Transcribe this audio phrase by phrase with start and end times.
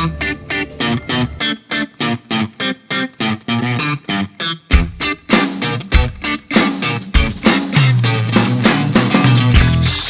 [0.00, 0.39] Thank you.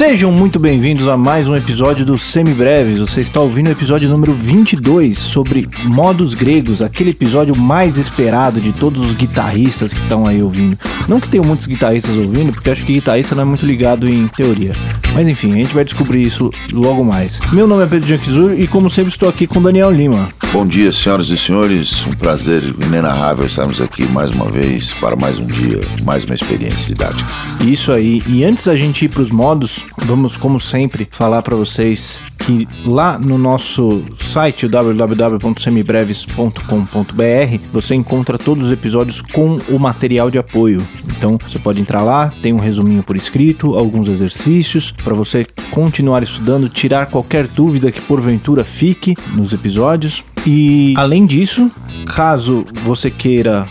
[0.01, 3.01] Sejam muito bem-vindos a mais um episódio do Semibreves.
[3.01, 8.73] Você está ouvindo o episódio número 22 sobre modos gregos, aquele episódio mais esperado de
[8.73, 10.75] todos os guitarristas que estão aí ouvindo.
[11.07, 14.27] Não que tenham muitos guitarristas ouvindo, porque acho que guitarrista não é muito ligado em
[14.29, 14.73] teoria.
[15.13, 17.39] Mas enfim, a gente vai descobrir isso logo mais.
[17.53, 20.29] Meu nome é Pedro Janquizur e como sempre estou aqui com Daniel Lima.
[20.53, 22.05] Bom dia, senhoras e senhores.
[22.07, 26.87] Um prazer inenarrável estarmos aqui mais uma vez para mais um dia, mais uma experiência
[26.87, 27.29] didática.
[27.65, 28.21] Isso aí.
[28.27, 32.69] E antes da gente ir para os modos, vamos, como sempre, falar para vocês que
[32.85, 40.83] lá no nosso site, www.semibreves.com.br, você encontra todos os episódios com o material de apoio.
[41.17, 46.23] Então você pode entrar lá, tem um resuminho por escrito, alguns exercícios para você continuar
[46.23, 50.25] estudando, tirar qualquer dúvida que porventura fique nos episódios.
[50.47, 51.71] E além disso,
[52.07, 53.67] caso você queira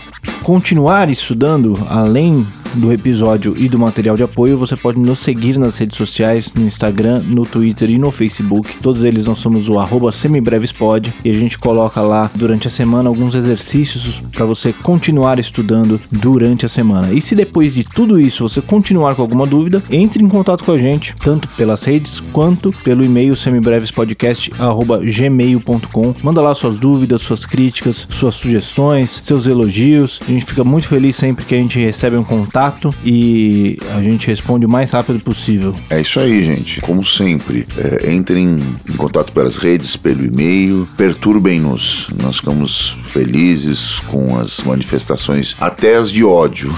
[0.50, 5.76] continuar estudando além do episódio e do material de apoio, você pode nos seguir nas
[5.76, 8.78] redes sociais, no Instagram, no Twitter e no Facebook.
[8.82, 13.08] Todos eles nós somos o arroba semibrevespod e a gente coloca lá durante a semana
[13.08, 17.12] alguns exercícios para você continuar estudando durante a semana.
[17.12, 20.72] E se depois de tudo isso você continuar com alguma dúvida, entre em contato com
[20.72, 26.14] a gente, tanto pelas redes quanto pelo e-mail semibrevespodcast@gmail.com.
[26.22, 30.20] Manda lá suas dúvidas, suas críticas, suas sugestões, seus elogios.
[30.22, 34.02] A gente fica muito feliz sempre que a gente recebe um contato contato e a
[34.02, 35.74] gente responde o mais rápido possível.
[35.88, 36.80] É isso aí, gente.
[36.80, 42.08] Como sempre, é, entrem em contato pelas redes, pelo e-mail, perturbem-nos.
[42.20, 46.74] Nós ficamos felizes com as manifestações, até as de ódio.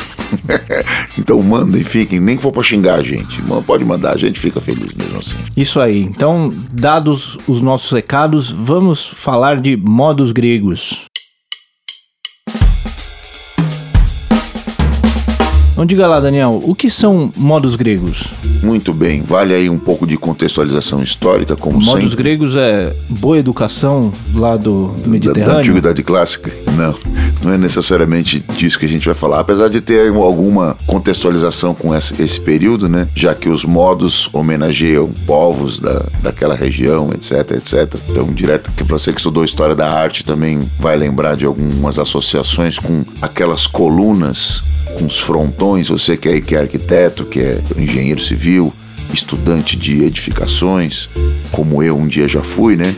[1.19, 3.41] então mandem, fiquem, nem que for pra xingar a gente.
[3.67, 5.37] Pode mandar, a gente fica feliz mesmo assim.
[5.57, 6.01] Isso aí.
[6.01, 11.12] Então, dados os nossos recados, vamos falar de modos gregos.
[15.83, 18.33] Então diga lá, Daniel, o que são modos gregos?
[18.63, 22.17] Muito bem, vale aí um pouco de contextualização histórica, como modos sempre.
[22.23, 25.45] gregos é boa educação lá do Mediterrâneo?
[25.45, 26.53] Da, da antiguidade clássica?
[26.77, 26.97] Não,
[27.43, 31.95] não é necessariamente disso que a gente vai falar, apesar de ter alguma contextualização com
[31.95, 33.09] esse, período, né?
[33.15, 38.01] Já que os modos homenageiam povos da, daquela região, etc, etc.
[38.09, 42.79] Então, direto que você que estudou história da arte também vai lembrar de algumas associações
[42.79, 44.63] com aquelas colunas
[44.99, 48.73] com os frontões, você que é, que é arquiteto, que é engenheiro civil,
[49.13, 51.09] estudante de edificações,
[51.51, 52.95] como eu um dia já fui, né?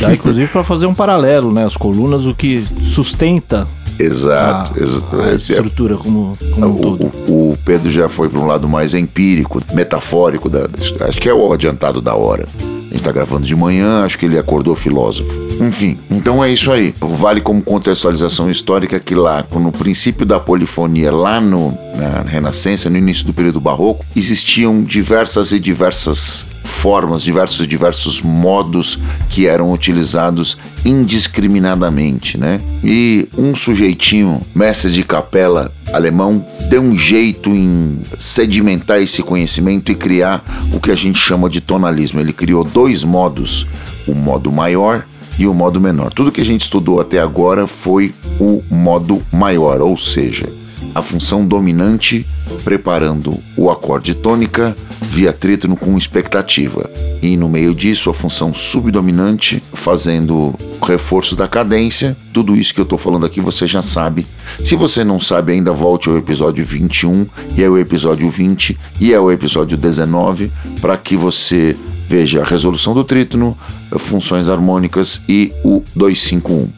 [0.00, 1.64] Dá inclusive para fazer um paralelo, né?
[1.64, 3.66] As colunas, o que sustenta
[3.98, 4.72] Exato,
[5.12, 7.04] a, a estrutura como, como um todo.
[7.28, 10.68] O, o, Pedro já foi para um lado mais empírico, metafórico, da,
[11.08, 12.46] acho que é o adiantado da hora.
[12.94, 15.28] Gente está gravando de manhã, acho que ele acordou filósofo.
[15.60, 16.94] Enfim, então é isso aí.
[17.00, 22.96] Vale como contextualização histórica que lá, no princípio da polifonia, lá no, na Renascença, no
[22.96, 30.56] início do período barroco, existiam diversas e diversas formas, diversos diversos modos que eram utilizados
[30.84, 32.60] indiscriminadamente, né?
[32.84, 39.94] E um sujeitinho, mestre de capela alemão, deu um jeito em sedimentar esse conhecimento e
[39.94, 42.20] criar o que a gente chama de tonalismo.
[42.20, 43.66] Ele criou dois modos,
[44.06, 45.04] o modo maior
[45.38, 46.12] e o modo menor.
[46.12, 50.48] Tudo que a gente estudou até agora foi o modo maior, ou seja,
[50.94, 52.26] a função dominante
[52.62, 56.90] preparando o acorde tônica via trítono com expectativa.
[57.22, 62.16] E no meio disso, a função subdominante fazendo o reforço da cadência.
[62.32, 64.26] Tudo isso que eu estou falando aqui você já sabe.
[64.64, 67.26] Se você não sabe ainda, volte ao episódio 21
[67.56, 71.76] e ao episódio 20 e ao episódio 19 para que você
[72.08, 73.56] veja a resolução do trítono,
[73.98, 76.68] funções harmônicas e o 251.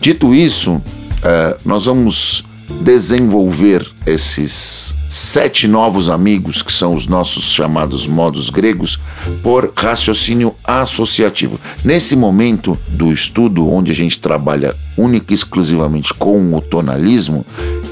[0.00, 0.80] Dito isso,
[1.22, 2.44] eh, nós vamos
[2.80, 8.98] desenvolver esses sete novos amigos, que são os nossos chamados modos gregos,
[9.42, 11.58] por raciocínio associativo.
[11.84, 17.46] Nesse momento do estudo, onde a gente trabalha única e exclusivamente com o tonalismo,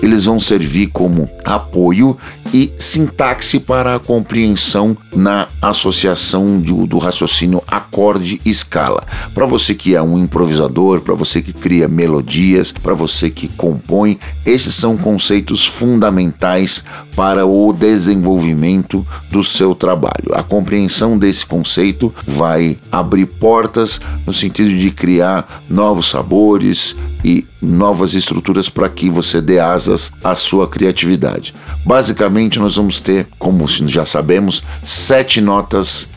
[0.05, 2.17] eles vão servir como apoio
[2.53, 9.03] e sintaxe para a compreensão na associação do, do raciocínio acorde-escala.
[9.35, 14.19] Para você que é um improvisador, para você que cria melodias, para você que compõe,
[14.45, 16.85] esses são conceitos fundamentais
[17.17, 20.35] para o desenvolvimento do seu trabalho.
[20.35, 28.13] A compreensão desse conceito vai abrir portas no sentido de criar novos sabores e novas
[28.15, 31.55] estruturas para que você dê asas à sua criatividade.
[31.85, 36.09] Basicamente, nós vamos ter, como já sabemos, sete notas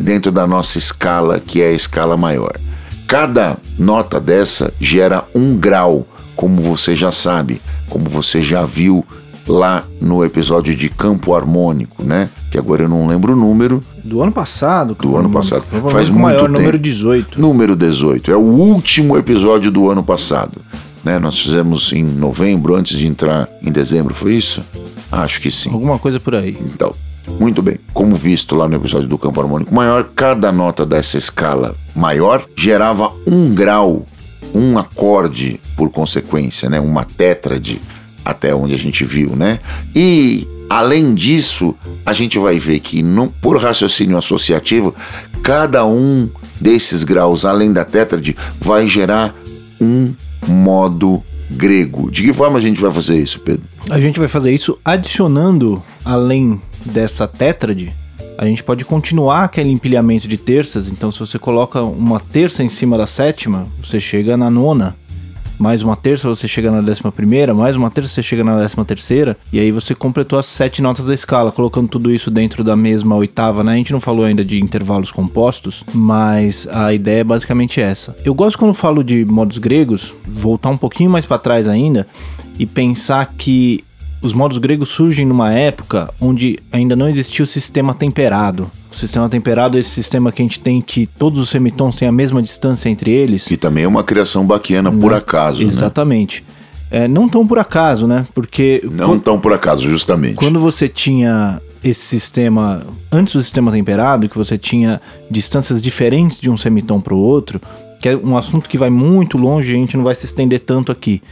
[0.00, 2.56] dentro da nossa escala, que é a escala maior.
[3.06, 6.06] Cada nota dessa gera um grau,
[6.36, 9.04] como você já sabe, como você já viu
[9.48, 12.28] lá no episódio de campo harmônico, né?
[12.50, 13.80] Que agora eu não lembro o número.
[14.04, 14.94] Do ano passado?
[14.94, 15.64] Do ano passado.
[15.90, 16.52] Faz muito maior, tempo.
[16.52, 17.40] número 18.
[17.40, 18.30] Número 18.
[18.30, 20.60] É o último episódio do ano passado.
[21.08, 21.18] Né?
[21.18, 24.62] Nós fizemos em novembro, antes de entrar em dezembro, foi isso?
[25.10, 25.72] Acho que sim.
[25.72, 26.54] Alguma coisa por aí.
[26.60, 26.94] Então,
[27.40, 27.78] muito bem.
[27.94, 33.10] Como visto lá no episódio do campo harmônico maior, cada nota dessa escala maior gerava
[33.26, 34.04] um grau,
[34.54, 36.78] um acorde por consequência, né?
[36.78, 37.80] Uma tétrade
[38.22, 39.60] até onde a gente viu, né?
[39.96, 41.74] E além disso,
[42.04, 44.94] a gente vai ver que no, por raciocínio associativo,
[45.42, 46.28] cada um
[46.60, 49.34] desses graus, além da tétrade, vai gerar
[49.80, 50.12] um
[50.46, 52.10] modo grego.
[52.10, 53.64] De que forma a gente vai fazer isso, Pedro?
[53.88, 57.92] A gente vai fazer isso adicionando, além dessa tétrade,
[58.36, 60.88] a gente pode continuar aquele empilhamento de terças.
[60.88, 64.94] Então, se você coloca uma terça em cima da sétima, você chega na nona
[65.58, 68.84] mais uma terça você chega na décima primeira, mais uma terça você chega na décima
[68.84, 72.76] terceira, e aí você completou as sete notas da escala, colocando tudo isso dentro da
[72.76, 73.72] mesma oitava, né?
[73.72, 78.16] A gente não falou ainda de intervalos compostos, mas a ideia é basicamente essa.
[78.24, 82.06] Eu gosto quando falo de modos gregos, voltar um pouquinho mais para trás ainda
[82.58, 83.84] e pensar que
[84.20, 88.70] os modos gregos surgem numa época onde ainda não existia o sistema temperado.
[88.98, 92.42] Sistema temperado esse sistema que a gente tem que todos os semitons têm a mesma
[92.42, 93.46] distância entre eles.
[93.46, 95.18] Que também é uma criação baquiana por né?
[95.18, 95.62] acaso.
[95.62, 95.68] Né?
[95.68, 96.44] Exatamente.
[96.46, 96.58] Né?
[96.90, 98.26] É, não tão por acaso, né?
[98.34, 98.82] Porque.
[98.90, 100.34] Não quando, tão por acaso, justamente.
[100.34, 105.00] Quando você tinha esse sistema, antes do sistema temperado, que você tinha
[105.30, 107.60] distâncias diferentes de um semitom para o outro,
[108.00, 110.90] que é um assunto que vai muito longe, a gente não vai se estender tanto
[110.90, 111.22] aqui.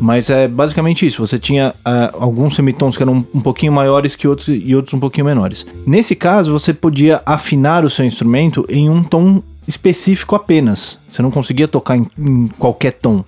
[0.00, 1.26] Mas é basicamente isso.
[1.26, 5.00] Você tinha uh, alguns semitons que eram um pouquinho maiores que outros e outros um
[5.00, 5.66] pouquinho menores.
[5.86, 10.98] Nesse caso, você podia afinar o seu instrumento em um tom específico apenas.
[11.08, 13.24] Você não conseguia tocar em, em qualquer tom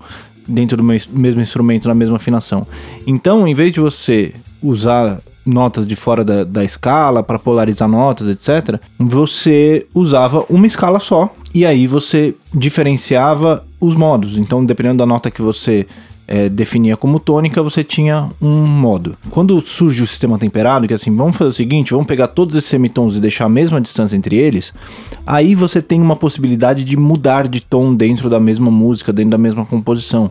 [0.46, 2.66] dentro do mesmo instrumento, na mesma afinação.
[3.06, 4.32] Então, em vez de você
[4.62, 11.00] usar notas de fora da, da escala para polarizar notas, etc., você usava uma escala
[11.00, 14.36] só e aí você diferenciava os modos.
[14.36, 15.86] Então, dependendo da nota que você
[16.28, 19.16] é, definia como tônica, você tinha um modo.
[19.30, 22.54] Quando surge o sistema temperado, que é assim, vamos fazer o seguinte, vamos pegar todos
[22.54, 24.74] esses semitons e deixar a mesma distância entre eles,
[25.26, 29.38] aí você tem uma possibilidade de mudar de tom dentro da mesma música, dentro da
[29.38, 30.30] mesma composição.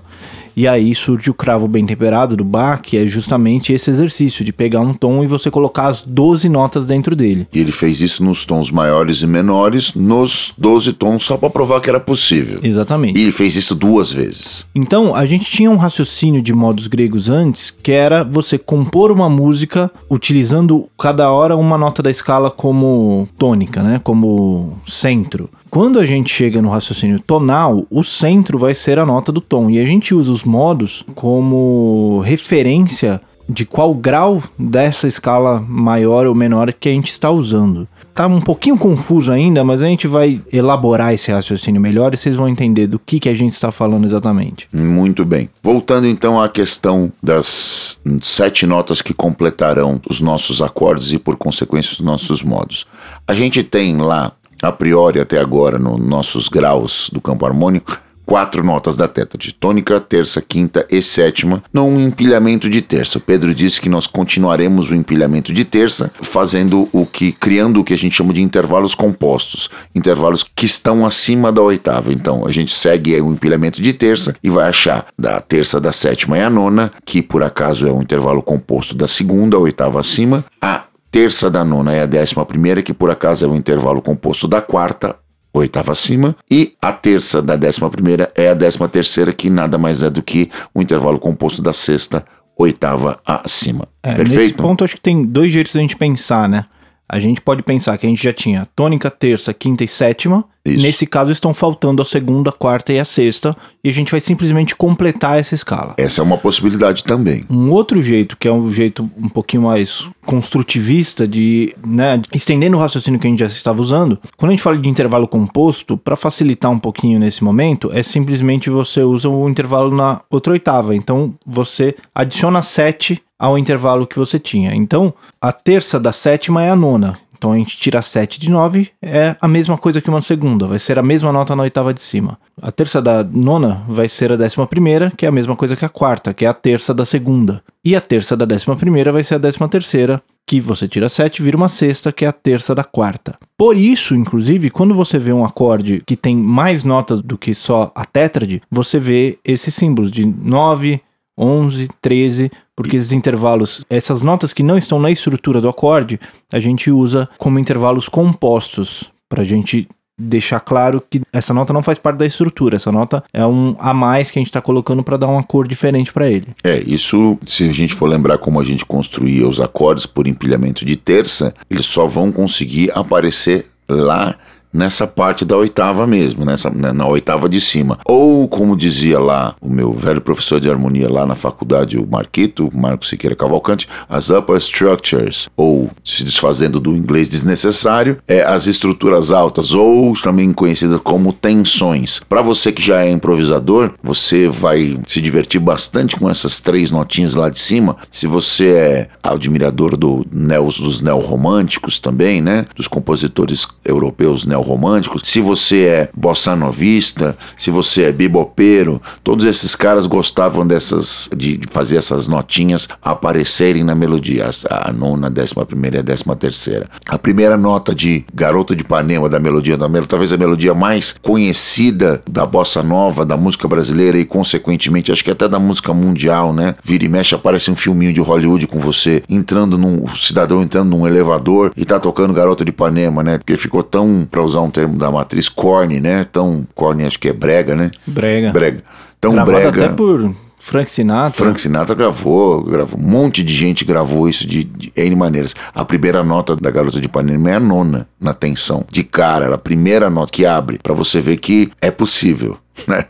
[0.57, 4.51] E aí surge o cravo bem temperado do Bach, que é justamente esse exercício de
[4.51, 7.47] pegar um tom e você colocar as 12 notas dentro dele.
[7.53, 11.79] E ele fez isso nos tons maiores e menores, nos 12 tons, só para provar
[11.79, 12.59] que era possível.
[12.63, 13.19] Exatamente.
[13.19, 14.65] E ele fez isso duas vezes.
[14.73, 19.29] Então, a gente tinha um raciocínio de modos gregos antes, que era você compor uma
[19.29, 24.01] música utilizando cada hora uma nota da escala como tônica, né?
[24.03, 25.51] Como centro.
[25.69, 29.69] Quando a gente chega no raciocínio tonal, o centro vai ser a nota do tom.
[29.69, 36.35] E a gente usa os modos como referência de qual grau dessa escala maior ou
[36.35, 37.87] menor que a gente está usando.
[38.13, 42.35] Tá um pouquinho confuso ainda, mas a gente vai elaborar esse raciocínio melhor e vocês
[42.35, 44.67] vão entender do que, que a gente está falando exatamente.
[44.73, 45.49] Muito bem.
[45.61, 51.93] Voltando então à questão das sete notas que completarão os nossos acordes e, por consequência,
[51.93, 52.85] os nossos modos.
[53.27, 58.61] A gente tem lá a priori até agora nos nossos graus do campo harmônico, quatro
[58.61, 63.17] notas da tétrade, tônica, terça, quinta e sétima, num empilhamento de terça.
[63.17, 67.83] O Pedro disse que nós continuaremos o empilhamento de terça, fazendo o que, criando o
[67.85, 72.11] que a gente chama de intervalos compostos, intervalos que estão acima da oitava.
[72.11, 76.37] Então, a gente segue o empilhamento de terça e vai achar da terça, da sétima
[76.37, 80.43] e a nona, que por acaso é um intervalo composto da segunda, a oitava acima,
[80.61, 80.83] a
[81.17, 84.61] terça da nona é a décima primeira, que por acaso é o intervalo composto da
[84.61, 85.15] quarta,
[85.51, 90.03] oitava acima, e a terça da décima primeira é a décima terceira, que nada mais
[90.03, 92.23] é do que o intervalo composto da sexta,
[92.55, 93.87] oitava acima.
[94.03, 94.41] É, Perfeito?
[94.41, 96.65] Nesse ponto, acho que tem dois jeitos da gente pensar, né?
[97.09, 100.43] A gente pode pensar que a gente já tinha tônica, terça, quinta e sétima.
[100.65, 100.83] Isso.
[100.83, 103.55] Nesse caso, estão faltando a segunda, a quarta e a sexta.
[103.81, 105.93] E a gente vai simplesmente completar essa escala.
[105.97, 107.45] Essa é uma possibilidade também.
[107.49, 112.79] Um outro jeito, que é um jeito um pouquinho mais construtivista de, né, estendendo o
[112.81, 114.19] raciocínio que a gente já estava usando.
[114.35, 118.69] Quando a gente fala de intervalo composto, para facilitar um pouquinho nesse momento, é simplesmente
[118.69, 120.93] você usa o intervalo na outra oitava.
[120.93, 124.73] Então, você adiciona sete ao intervalo que você tinha.
[124.73, 127.19] Então, a terça da sétima é a nona.
[127.37, 130.79] Então a gente tira 7 de 9, é a mesma coisa que uma segunda, vai
[130.79, 132.37] ser a mesma nota na oitava de cima.
[132.59, 135.85] A terça da nona vai ser a décima primeira, que é a mesma coisa que
[135.85, 137.63] a quarta, que é a terça da segunda.
[137.85, 141.43] E a terça da décima primeira vai ser a décima terceira, que você tira 7
[141.43, 143.37] vira uma sexta, que é a terça da quarta.
[143.57, 147.91] Por isso, inclusive, quando você vê um acorde que tem mais notas do que só
[147.93, 151.01] a tétrade, você vê esses símbolos de 9,
[151.37, 156.19] 11, 13, porque esses intervalos, essas notas que não estão na estrutura do acorde,
[156.51, 161.83] a gente usa como intervalos compostos para a gente deixar claro que essa nota não
[161.83, 165.03] faz parte da estrutura, essa nota é um a mais que a gente está colocando
[165.03, 166.47] para dar uma cor diferente para ele.
[166.63, 170.85] É, isso, se a gente for lembrar como a gente construía os acordes por empilhamento
[170.85, 174.35] de terça, eles só vão conseguir aparecer lá
[174.71, 177.99] nessa parte da oitava mesmo, nessa, né, na oitava de cima.
[178.05, 182.69] Ou, como dizia lá o meu velho professor de harmonia lá na faculdade, o Marquito,
[182.73, 189.31] Marco Siqueira Cavalcante, as upper structures, ou se desfazendo do inglês desnecessário, é as estruturas
[189.31, 192.21] altas, ou também conhecidas como tensões.
[192.27, 197.33] Para você que já é improvisador, você vai se divertir bastante com essas três notinhas
[197.33, 197.97] lá de cima.
[198.11, 205.21] Se você é admirador do neo, dos neorromânticos também, né, dos compositores europeus neo românticos,
[205.23, 211.57] se você é bossa novista, se você é bibopeiro, todos esses caras gostavam dessas de,
[211.57, 216.03] de fazer essas notinhas aparecerem na melodia, a, a nona, a décima primeira e a
[216.03, 216.89] décima terceira.
[217.07, 221.15] A primeira nota de Garoto de Ipanema da melodia da melodia, talvez a melodia mais
[221.21, 226.53] conhecida da bossa nova, da música brasileira e consequentemente acho que até da música mundial,
[226.53, 226.75] né?
[226.83, 231.07] Vira e mexe aparece um filminho de Hollywood com você entrando num cidadão entrando num
[231.07, 233.37] elevador e tá tocando Garoto de Ipanema, né?
[233.37, 236.23] Porque ficou tão para usar um termo da matriz, corny, né?
[236.23, 237.91] Tão corny, acho que é brega, né?
[238.05, 238.51] Brega.
[238.51, 238.83] Brega.
[239.19, 239.85] Tão Gravado brega.
[239.85, 241.45] até por Frank Sinatra.
[241.45, 245.55] Frank Sinatra gravou, gravou, um monte de gente gravou isso de, de N maneiras.
[245.73, 248.85] A primeira nota da Garota de Ipanema é a nona na tensão.
[248.91, 252.57] De cara, a primeira nota que abre, para você ver que é possível.
[252.87, 253.05] Né?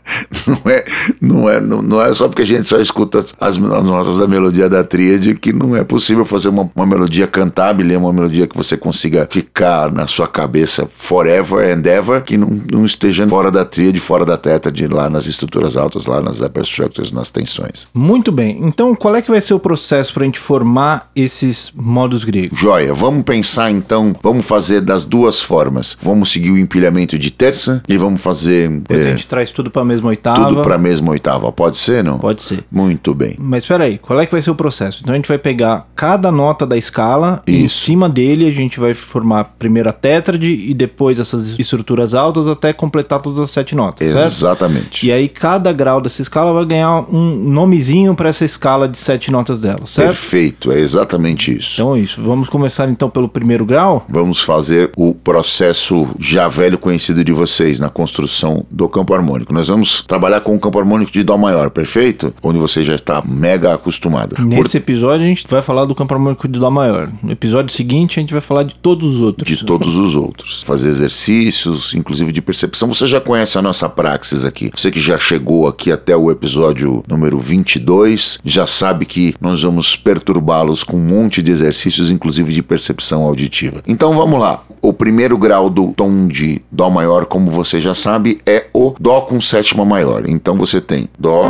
[0.46, 0.84] Não, é,
[1.20, 4.26] não, é, não, não é só porque a gente só escuta as, as notas da
[4.26, 8.56] melodia da tríade que não é possível fazer uma, uma melodia cantável, uma melodia que
[8.56, 13.64] você consiga ficar na sua cabeça forever and ever, que não, não esteja fora da
[13.64, 17.86] tríade, fora da tétrade, lá nas estruturas altas, lá nas upper structures, nas tensões.
[17.94, 18.58] Muito bem.
[18.62, 22.58] Então, qual é que vai ser o processo para a gente formar esses modos gregos?
[22.58, 25.96] Joia, vamos pensar então, vamos fazer das duas formas.
[26.00, 29.70] Vamos seguir o empilhamento de terça e vamos fazer Depois a é, gente traz tudo
[29.72, 30.48] para a mesma oitava.
[30.48, 31.50] tudo para a mesma oitava.
[31.50, 32.18] Pode ser, não?
[32.18, 32.64] Pode ser.
[32.70, 33.34] Muito bem.
[33.38, 35.00] Mas espera aí, qual é que vai ser o processo?
[35.02, 37.84] Então a gente vai pegar cada nota da escala e em Isso.
[37.84, 42.72] cima dele a gente vai formar primeiro a tétrade e depois essas estruturas altas até
[42.72, 44.26] completar todas as sete notas, certo?
[44.26, 45.06] Exatamente.
[45.06, 49.32] E aí cada grau dessa escala vai ganhar um nomezinho para essa escala de sete
[49.32, 50.08] notas dela, certo?
[50.08, 51.74] Perfeito, é exatamente isso.
[51.74, 52.22] Então é isso.
[52.22, 54.06] Vamos começar então pelo primeiro grau.
[54.08, 59.47] Vamos fazer o processo já velho conhecido de vocês na construção do campo harmônico.
[59.50, 62.32] Nós vamos trabalhar com o campo harmônico de Dó maior, perfeito?
[62.42, 64.36] Onde você já está mega acostumado.
[64.36, 67.10] Por- Nesse episódio a gente vai falar do campo harmônico de Dó maior.
[67.22, 69.48] No episódio seguinte a gente vai falar de todos os outros.
[69.58, 70.62] de todos os outros.
[70.62, 72.88] Fazer exercícios, inclusive de percepção.
[72.88, 74.70] Você já conhece a nossa praxis aqui.
[74.74, 79.96] Você que já chegou aqui até o episódio número 22, já sabe que nós vamos
[79.96, 83.82] perturbá-los com um monte de exercícios, inclusive de percepção auditiva.
[83.86, 84.62] Então vamos lá.
[84.80, 89.22] O primeiro grau do tom de Dó maior, como você já sabe, é o Dó
[89.22, 90.28] com sétima maior.
[90.28, 91.44] Então você tem Dó,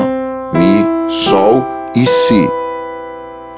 [0.53, 1.65] Mi, Sol
[1.95, 2.49] e Si.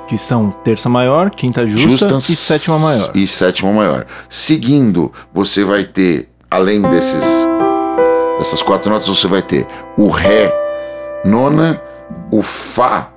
[0.09, 3.11] Que são terça maior, quinta justa, e sétima maior.
[3.15, 4.07] E sétima maior.
[4.29, 7.25] Seguindo, você vai ter, além desses
[8.39, 10.53] dessas quatro notas, você vai ter o Ré
[11.25, 11.81] nona,
[12.31, 13.11] o Fá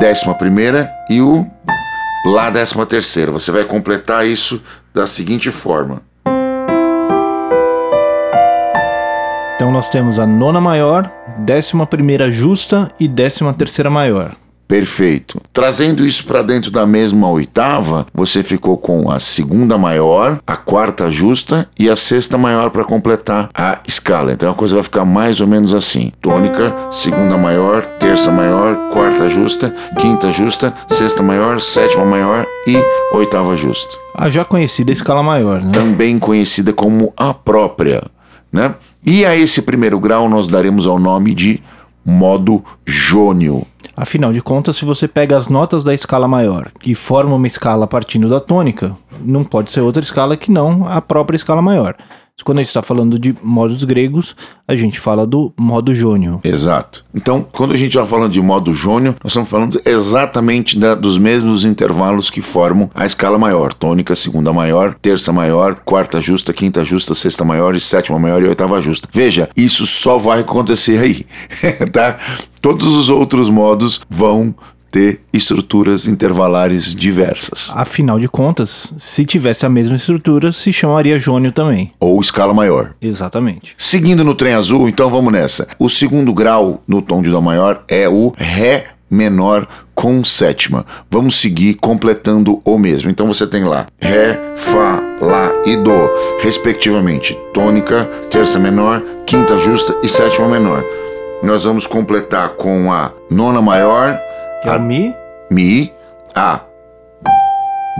[0.00, 1.46] décima primeira e o
[2.24, 3.32] Lá décima terceira.
[3.32, 4.62] Você vai completar isso
[4.94, 6.02] da seguinte forma.
[9.82, 14.36] Nós temos a nona maior, décima primeira justa e décima terceira maior.
[14.68, 15.40] Perfeito.
[15.52, 21.10] Trazendo isso para dentro da mesma oitava, você ficou com a segunda maior, a quarta
[21.10, 24.32] justa e a sexta maior para completar a escala.
[24.32, 29.28] Então a coisa vai ficar mais ou menos assim: tônica, segunda maior, terça maior, quarta
[29.28, 32.76] justa, quinta justa, sexta maior, sétima maior e
[33.16, 33.96] oitava justa.
[34.14, 35.72] A já conhecida escala maior, né?
[35.72, 38.04] Também conhecida como a própria,
[38.52, 38.74] né?
[39.04, 41.62] E a esse primeiro grau nós daremos ao nome de
[42.04, 43.66] modo jônio.
[43.96, 47.86] Afinal de contas, se você pega as notas da escala maior e forma uma escala
[47.86, 51.94] partindo da tônica, não pode ser outra escala que não a própria escala maior.
[52.44, 54.34] Quando a gente está falando de modos gregos,
[54.66, 56.40] a gente fala do modo jônio.
[56.42, 57.04] Exato.
[57.14, 61.18] Então, quando a gente está falando de modo jônio, nós estamos falando exatamente da, dos
[61.18, 66.84] mesmos intervalos que formam a escala maior: tônica, segunda maior, terça maior, quarta justa, quinta
[66.84, 69.08] justa, sexta maior e sétima maior e oitava justa.
[69.12, 71.26] Veja, isso só vai acontecer aí,
[71.92, 72.18] tá?
[72.60, 74.54] Todos os outros modos vão
[74.92, 77.70] ter estruturas intervalares diversas.
[77.72, 81.92] Afinal de contas, se tivesse a mesma estrutura, se chamaria jônio também.
[81.98, 82.94] Ou escala maior.
[83.00, 83.74] Exatamente.
[83.78, 85.66] Seguindo no trem azul, então vamos nessa.
[85.78, 90.84] O segundo grau no tom de Dó maior é o Ré menor com sétima.
[91.10, 93.10] Vamos seguir completando o mesmo.
[93.10, 96.08] Então você tem lá Ré, Fá, Lá e Dó,
[96.42, 100.84] respectivamente, tônica, terça menor, quinta justa e sétima menor.
[101.42, 104.18] Nós vamos completar com a nona maior,
[104.62, 105.14] que é o Mi?
[105.50, 105.92] Mi,
[106.34, 106.60] a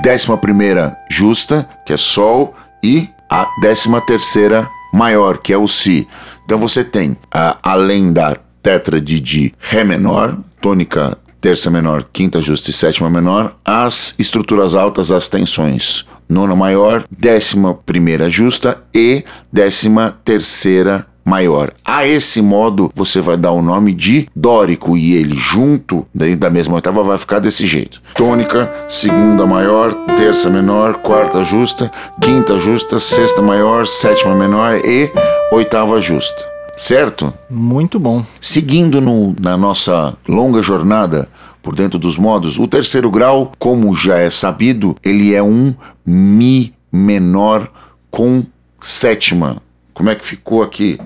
[0.02, 6.08] décima primeira justa, que é Sol, e a décima terceira maior, que é o Si.
[6.44, 12.70] Então você tem, a, além da tétrade de Ré menor, tônica terça menor, quinta justa
[12.70, 16.06] e sétima menor, as estruturas altas, as tensões.
[16.28, 21.72] Nona maior, décima primeira justa e décima terceira maior.
[21.84, 26.50] A esse modo você vai dar o nome de dórico e ele junto dentro da
[26.50, 32.98] mesma oitava vai ficar desse jeito: tônica, segunda maior, terça menor, quarta justa, quinta justa,
[32.98, 35.10] sexta maior, sétima menor e
[35.52, 36.50] oitava justa.
[36.76, 37.32] Certo?
[37.50, 38.24] Muito bom.
[38.40, 41.28] Seguindo no, na nossa longa jornada
[41.62, 45.74] por dentro dos modos, o terceiro grau, como já é sabido, ele é um
[46.04, 47.70] Mi menor
[48.10, 48.44] com
[48.80, 49.62] sétima.
[49.94, 50.98] Como é que ficou aqui?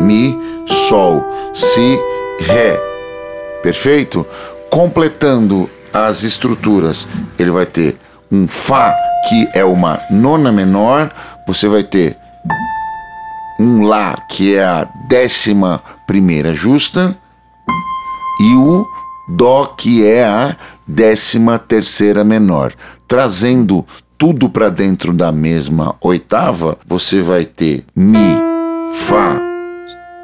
[0.00, 1.22] Mi, Sol,
[1.54, 1.98] Si,
[2.40, 2.78] Ré.
[3.62, 4.26] Perfeito?
[4.70, 7.06] Completando as estruturas,
[7.38, 7.98] ele vai ter
[8.30, 8.94] um Fá,
[9.28, 11.12] que é uma nona menor,
[11.46, 12.16] você vai ter
[13.60, 17.16] um Lá, que é a décima primeira justa,
[18.40, 18.86] e o
[19.28, 20.56] Dó, que é a
[20.86, 22.72] décima terceira menor.
[23.06, 23.86] Trazendo
[24.22, 28.40] tudo para dentro da mesma oitava, você vai ter Mi,
[28.94, 29.36] Fá,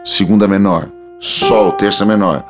[0.04, 0.88] segunda menor,
[1.18, 2.44] Sol, terça menor,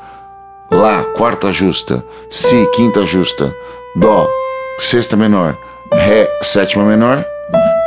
[0.71, 3.51] Lá, quarta justa, Si, quinta justa,
[3.97, 4.29] Dó,
[4.79, 5.57] sexta menor,
[5.91, 7.25] Ré, sétima menor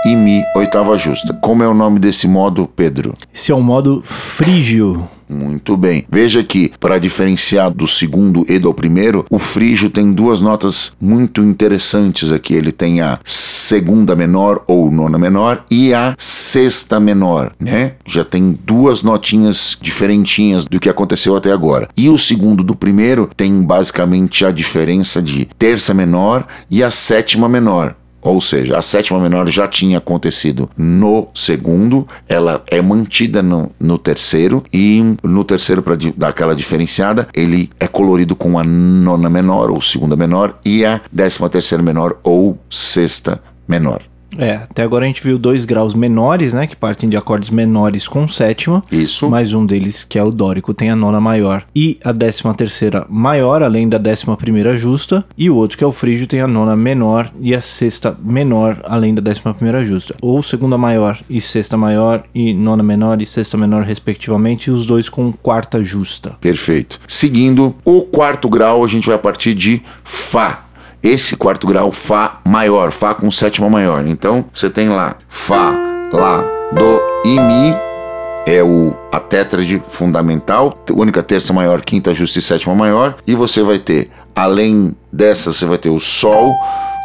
[0.08, 1.32] e Mi, oitava justa.
[1.36, 3.14] Como é o nome desse modo, Pedro?
[3.32, 5.08] Esse é o modo frígio.
[5.32, 6.06] Muito bem.
[6.12, 11.42] Veja que, para diferenciar do segundo e do primeiro, o frígio tem duas notas muito
[11.42, 12.54] interessantes aqui.
[12.54, 17.94] Ele tem a segunda menor ou nona menor e a sexta menor, né?
[18.06, 21.88] Já tem duas notinhas diferentinhas do que aconteceu até agora.
[21.96, 27.48] E o segundo do primeiro tem basicamente a diferença de terça menor e a sétima
[27.48, 27.96] menor.
[28.22, 33.98] Ou seja, a sétima menor já tinha acontecido no segundo, ela é mantida no, no
[33.98, 39.72] terceiro, e no terceiro, para dar aquela diferenciada, ele é colorido com a nona menor
[39.72, 44.11] ou segunda menor e a décima terceira menor ou sexta menor.
[44.38, 46.68] É, até agora a gente viu dois graus menores, né?
[46.68, 48.82] Que partem de acordes menores com sétima.
[48.92, 49.30] Isso.
[49.30, 53.06] Mais um deles, que é o dórico, tem a nona maior e a décima terceira
[53.10, 55.26] maior, além da décima primeira justa.
[55.38, 58.80] E o outro, que é o frígio, tem a nona menor e a sexta menor,
[58.84, 60.16] além da décima primeira justa.
[60.22, 64.86] Ou segunda maior e sexta maior e nona menor e sexta menor, respectivamente, e os
[64.86, 66.36] dois com quarta justa.
[66.40, 67.00] Perfeito.
[67.08, 70.71] Seguindo o quarto grau, a gente vai partir de Fá.
[71.04, 74.06] Esse quarto grau, Fá maior, Fá com sétima maior.
[74.08, 75.74] Então você tem lá Fá,
[76.14, 77.76] Lá, Do e Mi.
[78.46, 83.18] É o, a tétrade fundamental, única terça maior, quinta justa e sétima maior.
[83.26, 86.52] E você vai ter, além dessa, você vai ter o Sol,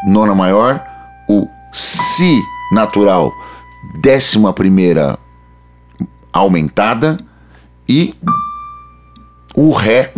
[0.07, 0.83] nona maior,
[1.29, 2.41] o Si
[2.73, 3.31] natural,
[4.01, 5.19] décima primeira
[6.33, 7.19] aumentada
[7.87, 8.15] e
[9.55, 10.13] o Ré,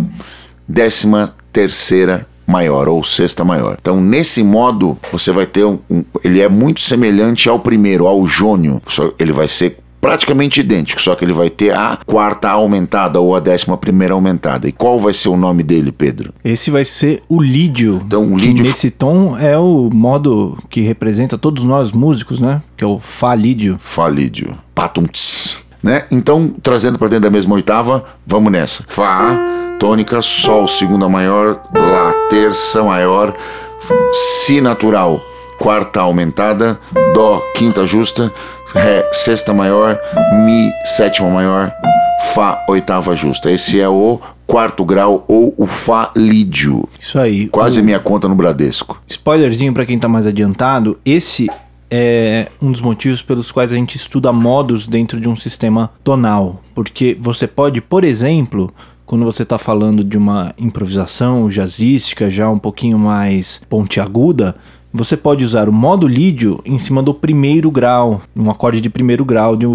[0.68, 3.76] décima terceira maior ou sexta maior.
[3.78, 8.26] Então, nesse modo, você vai ter um, um ele é muito semelhante ao primeiro, ao
[8.26, 8.80] jônio.
[8.86, 13.34] Só ele vai ser praticamente idêntico, só que ele vai ter a quarta aumentada ou
[13.34, 14.66] a décima primeira aumentada.
[14.66, 16.32] E qual vai ser o nome dele, Pedro?
[16.42, 18.00] Esse vai ser o lídio.
[18.06, 18.64] Então, o lídio...
[18.64, 22.62] nesse tom é o modo que representa todos nós músicos, né?
[22.76, 23.78] Que é o Fá lídio.
[23.80, 24.56] Fá lídio.
[24.74, 25.58] Patumts.
[25.82, 26.04] Né?
[26.10, 28.84] Então, trazendo para dentro da mesma oitava, vamos nessa.
[28.88, 29.38] Fá,
[29.78, 33.34] tônica, Sol, segunda maior, Lá, terça maior,
[34.12, 35.20] Si natural,
[35.58, 36.78] quarta aumentada,
[37.14, 38.32] Dó, quinta justa,
[38.74, 39.98] Ré, sexta maior,
[40.44, 41.72] Mi, sétima maior,
[42.34, 43.50] Fá, oitava justa.
[43.50, 46.88] Esse é o quarto grau ou o Fá lídio.
[47.00, 47.48] Isso aí.
[47.48, 47.84] Quase o...
[47.84, 49.00] minha conta no Bradesco.
[49.06, 51.48] Spoilerzinho para quem tá mais adiantado, esse
[51.90, 56.60] é um dos motivos pelos quais a gente estuda modos dentro de um sistema tonal.
[56.74, 58.72] Porque você pode, por exemplo,
[59.08, 64.54] quando você está falando de uma improvisação jazzística, já um pouquinho mais pontiaguda,
[64.92, 69.24] você pode usar o modo lídio em cima do primeiro grau, um acorde de primeiro
[69.24, 69.66] grau de,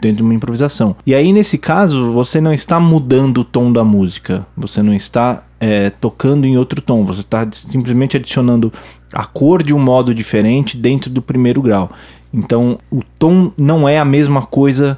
[0.00, 0.94] dentro de uma improvisação.
[1.04, 5.42] E aí, nesse caso, você não está mudando o tom da música, você não está
[5.58, 8.72] é, tocando em outro tom, você está simplesmente adicionando
[9.12, 11.90] a cor de um modo diferente dentro do primeiro grau.
[12.32, 14.96] Então, o tom não é a mesma coisa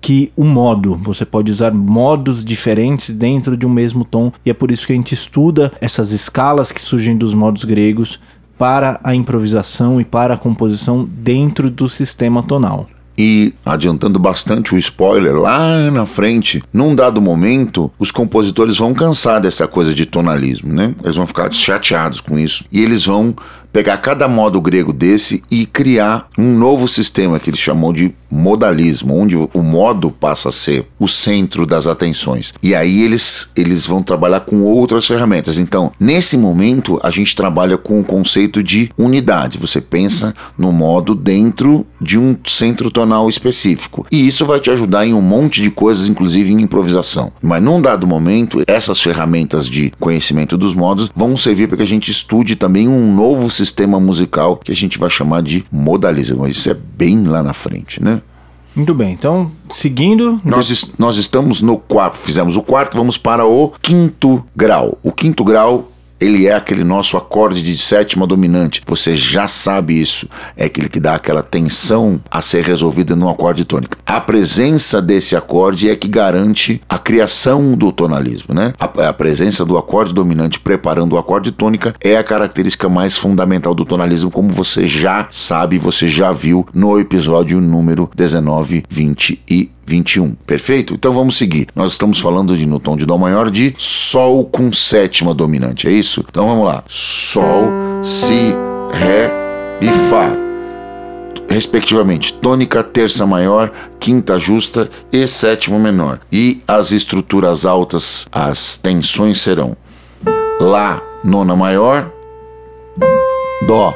[0.00, 0.98] que o modo.
[1.02, 4.92] Você pode usar modos diferentes dentro de um mesmo tom, e é por isso que
[4.92, 8.18] a gente estuda essas escalas que surgem dos modos gregos
[8.56, 12.88] para a improvisação e para a composição dentro do sistema tonal.
[13.16, 19.40] E adiantando bastante o spoiler lá na frente, num dado momento, os compositores vão cansar
[19.40, 20.94] dessa coisa de tonalismo, né?
[21.02, 22.64] Eles vão ficar chateados com isso.
[22.72, 23.34] E eles vão
[23.72, 29.18] pegar cada modo grego desse e criar um novo sistema que eles chamam de modalismo,
[29.18, 32.54] onde o modo passa a ser o centro das atenções.
[32.62, 35.58] E aí eles, eles vão trabalhar com outras ferramentas.
[35.58, 39.58] Então, nesse momento, a gente trabalha com o conceito de unidade.
[39.58, 44.06] Você pensa no modo dentro de um centro tonal específico.
[44.10, 47.32] E isso vai te ajudar em um monte de coisas, inclusive em improvisação.
[47.42, 51.86] Mas num dado momento, essas ferramentas de conhecimento dos modos vão servir para que a
[51.86, 56.38] gente estude também um novo sistema musical que a gente vai chamar de modalismo.
[56.40, 58.22] Mas isso é bem lá na frente, né?
[58.74, 60.40] Muito bem, então seguindo.
[60.44, 64.98] Nós, nós estamos no quarto, fizemos o quarto, vamos para o quinto grau.
[65.02, 68.82] O quinto grau ele é aquele nosso acorde de sétima dominante.
[68.86, 70.28] Você já sabe isso.
[70.56, 73.98] É aquele que dá aquela tensão a ser resolvida no acorde tônica.
[74.04, 78.74] A presença desse acorde é que garante a criação do tonalismo, né?
[78.78, 83.74] A, a presença do acorde dominante preparando o acorde tônica é a característica mais fundamental
[83.74, 89.70] do tonalismo, como você já sabe, você já viu no episódio número 19, 20 e
[89.90, 90.34] 21.
[90.46, 90.94] Perfeito?
[90.94, 91.66] Então vamos seguir.
[91.74, 95.90] Nós estamos falando de no tom de Dó maior de Sol com sétima dominante, é
[95.90, 96.09] isso?
[96.18, 96.82] Então vamos lá.
[96.88, 97.64] Sol,
[98.02, 98.54] Si,
[98.92, 99.30] Ré
[99.80, 100.30] e Fá.
[101.48, 106.20] Respectivamente, tônica, terça maior, quinta justa e sétima menor.
[106.30, 109.76] E as estruturas altas, as tensões serão
[110.60, 112.12] Lá, nona maior,
[113.66, 113.94] Dó,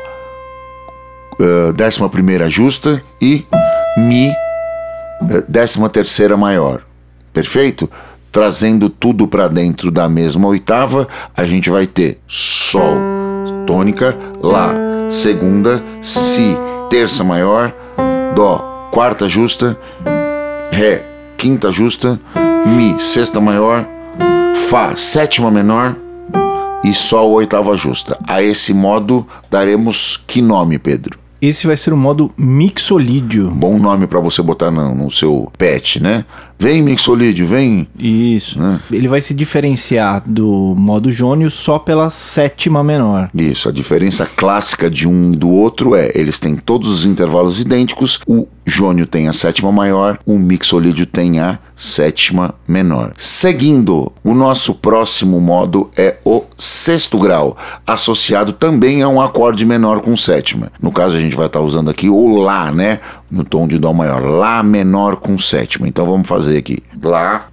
[1.39, 3.47] uh, décima primeira justa e
[3.97, 4.33] Mi,
[5.49, 6.83] décima terceira maior.
[7.33, 7.91] Perfeito?
[8.35, 12.97] Trazendo tudo para dentro da mesma oitava, a gente vai ter Sol,
[13.65, 14.75] tônica, Lá,
[15.09, 16.57] segunda, Si,
[16.91, 17.73] terça maior,
[18.35, 19.79] Dó, quarta justa,
[20.73, 22.19] Ré, quinta justa,
[22.67, 23.87] Mi, sexta maior,
[24.69, 25.95] Fá, sétima menor
[26.83, 28.19] e Sol, oitava justa.
[28.27, 31.21] A esse modo daremos que nome, Pedro?
[31.47, 33.51] Esse vai ser o modo mixolídio.
[33.51, 36.25] Bom nome para você botar no, no, seu pet, né?
[36.59, 37.87] Vem mixolídio, vem.
[37.99, 38.59] Isso.
[38.59, 38.81] Né?
[38.91, 43.31] Ele vai se diferenciar do modo jônio só pela sétima menor.
[43.35, 43.69] Isso.
[43.69, 48.21] A diferença clássica de um e do outro é eles têm todos os intervalos idênticos.
[48.27, 53.13] O jônio tem a sétima maior, o mixolídio tem a sétima menor.
[53.17, 60.01] Seguindo, o nosso próximo modo é o sexto grau, associado também a um acorde menor
[60.01, 60.73] com sétima.
[60.81, 63.01] No caso, a gente vai estar usando aqui o Lá, né?
[63.31, 64.23] No tom de Dó maior.
[64.23, 65.89] Lá menor com sétima.
[65.89, 66.83] Então vamos fazer aqui.
[67.03, 67.47] Lá,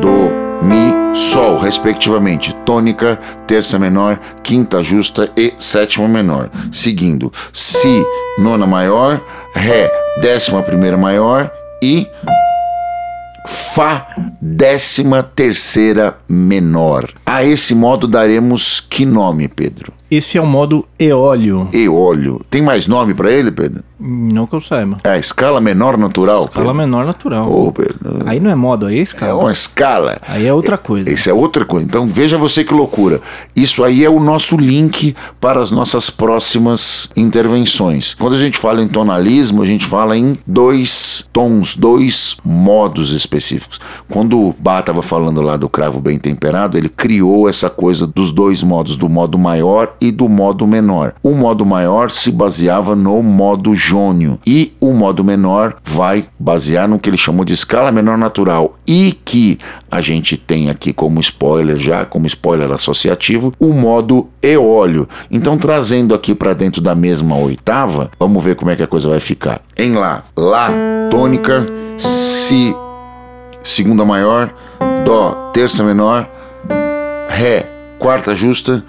[0.00, 2.54] Do, Mi, Sol, respectivamente.
[2.64, 6.50] Tônica, terça menor, quinta justa e sétima menor.
[6.72, 8.04] Seguindo, Si,
[8.38, 9.20] nona maior,
[9.54, 12.06] Ré, décima primeira maior e
[13.74, 14.06] Fá,
[14.40, 17.10] décima terceira menor.
[17.26, 19.92] A esse modo daremos que nome, Pedro?
[20.12, 21.70] Esse é o modo eólio.
[21.72, 22.38] Eólio.
[22.50, 23.82] Tem mais nome para ele, Pedro?
[23.98, 24.98] Não que eu saiba.
[25.04, 26.44] É a escala menor natural.
[26.44, 26.74] Escala Pedro.
[26.74, 27.50] menor natural.
[27.50, 27.96] Ô, Pedro.
[28.26, 29.32] Aí não é modo, aí é escala.
[29.32, 30.18] É uma escala.
[30.28, 31.10] Aí é outra coisa.
[31.10, 31.86] Isso é outra coisa.
[31.86, 33.22] Então veja você que loucura.
[33.56, 38.12] Isso aí é o nosso link para as nossas próximas intervenções.
[38.12, 43.80] Quando a gente fala em tonalismo, a gente fala em dois tons, dois modos específicos.
[44.10, 48.30] Quando o Bá estava falando lá do cravo bem temperado, ele criou essa coisa dos
[48.30, 51.14] dois modos, do modo maior e do modo menor.
[51.22, 56.98] O modo maior se baseava no modo jônio e o modo menor vai basear no
[56.98, 61.76] que ele chamou de escala menor natural e que a gente tem aqui como spoiler
[61.76, 65.08] já, como spoiler associativo, o modo eólio.
[65.30, 69.08] Então trazendo aqui para dentro da mesma oitava, vamos ver como é que a coisa
[69.08, 69.60] vai ficar.
[69.76, 70.68] Em lá, lá
[71.10, 71.64] tônica,
[71.96, 72.74] si
[73.62, 74.52] segunda maior,
[75.04, 76.28] dó terça menor,
[77.28, 78.82] ré quarta justa,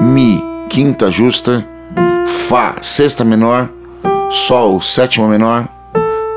[0.00, 1.66] Mi, quinta justa,
[2.48, 3.68] Fá, sexta menor,
[4.30, 5.68] Sol, sétima menor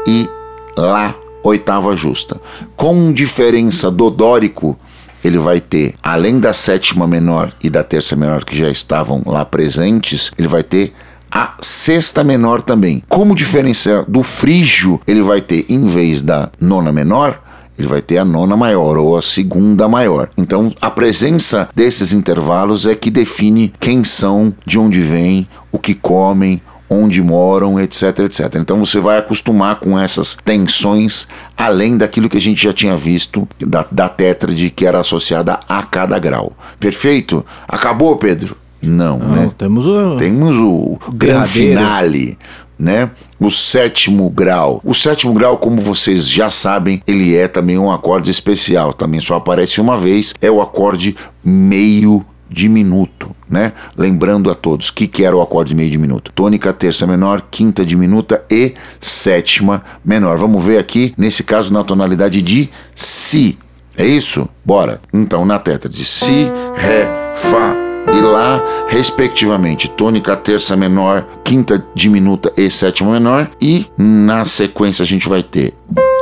[0.07, 0.27] e
[0.75, 1.13] Lá,
[1.43, 2.39] oitava justa.
[2.77, 4.79] Com diferença do dórico,
[5.23, 9.43] ele vai ter, além da sétima menor e da terça menor que já estavam lá
[9.43, 10.93] presentes, ele vai ter
[11.29, 13.03] a sexta menor também.
[13.09, 17.41] Como diferença do frígio, ele vai ter, em vez da nona menor,
[17.81, 20.29] ele vai ter a nona maior ou a segunda maior.
[20.37, 25.93] Então, a presença desses intervalos é que define quem são, de onde vêm, o que
[25.93, 28.55] comem, onde moram, etc, etc.
[28.55, 33.47] Então você vai acostumar com essas tensões, além daquilo que a gente já tinha visto
[33.57, 36.51] da, da tétrade que era associada a cada grau.
[36.77, 37.45] Perfeito?
[37.65, 38.57] Acabou, Pedro?
[38.81, 39.51] Não, Não né?
[39.57, 42.37] Temos o, temos o, o grande finale,
[42.81, 43.11] né?
[43.39, 44.81] O sétimo grau.
[44.83, 48.91] O sétimo grau, como vocês já sabem, ele é também um acorde especial.
[48.91, 50.33] Também só aparece uma vez.
[50.41, 53.71] É o acorde meio diminuto, né?
[53.95, 57.85] Lembrando a todos o que, que era o acorde meio diminuto: tônica, terça menor, quinta
[57.85, 60.37] diminuta e sétima menor.
[60.37, 63.57] Vamos ver aqui, nesse caso, na tonalidade de Si.
[63.97, 64.49] É isso?
[64.65, 64.99] Bora.
[65.13, 67.80] Então, na teta de Si, Ré, Fá
[68.13, 73.49] e Lá, respectivamente, tônica, terça menor, quinta diminuta e sétima menor.
[73.59, 75.73] E na sequência a gente vai ter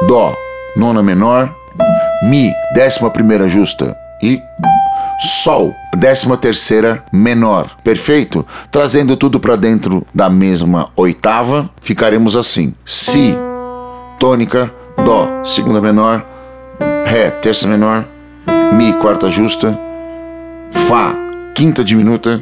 [0.07, 0.33] Dó,
[0.75, 1.53] nona menor,
[2.23, 4.39] Mi, décima primeira justa e
[5.21, 7.71] Sol, décima terceira menor.
[7.83, 8.45] Perfeito?
[8.71, 13.35] Trazendo tudo para dentro da mesma oitava, ficaremos assim: Si,
[14.17, 14.71] tônica,
[15.03, 16.25] Dó, segunda menor,
[17.05, 18.05] Ré, terça menor,
[18.73, 19.77] Mi, quarta justa,
[20.71, 21.13] Fá,
[21.59, 22.41] quinta diminuta,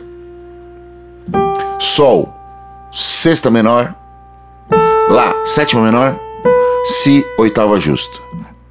[1.80, 2.32] Sol,
[2.94, 3.96] sexta menor,
[5.10, 6.16] Lá, sétima menor,
[6.86, 8.16] Si, oitava justa.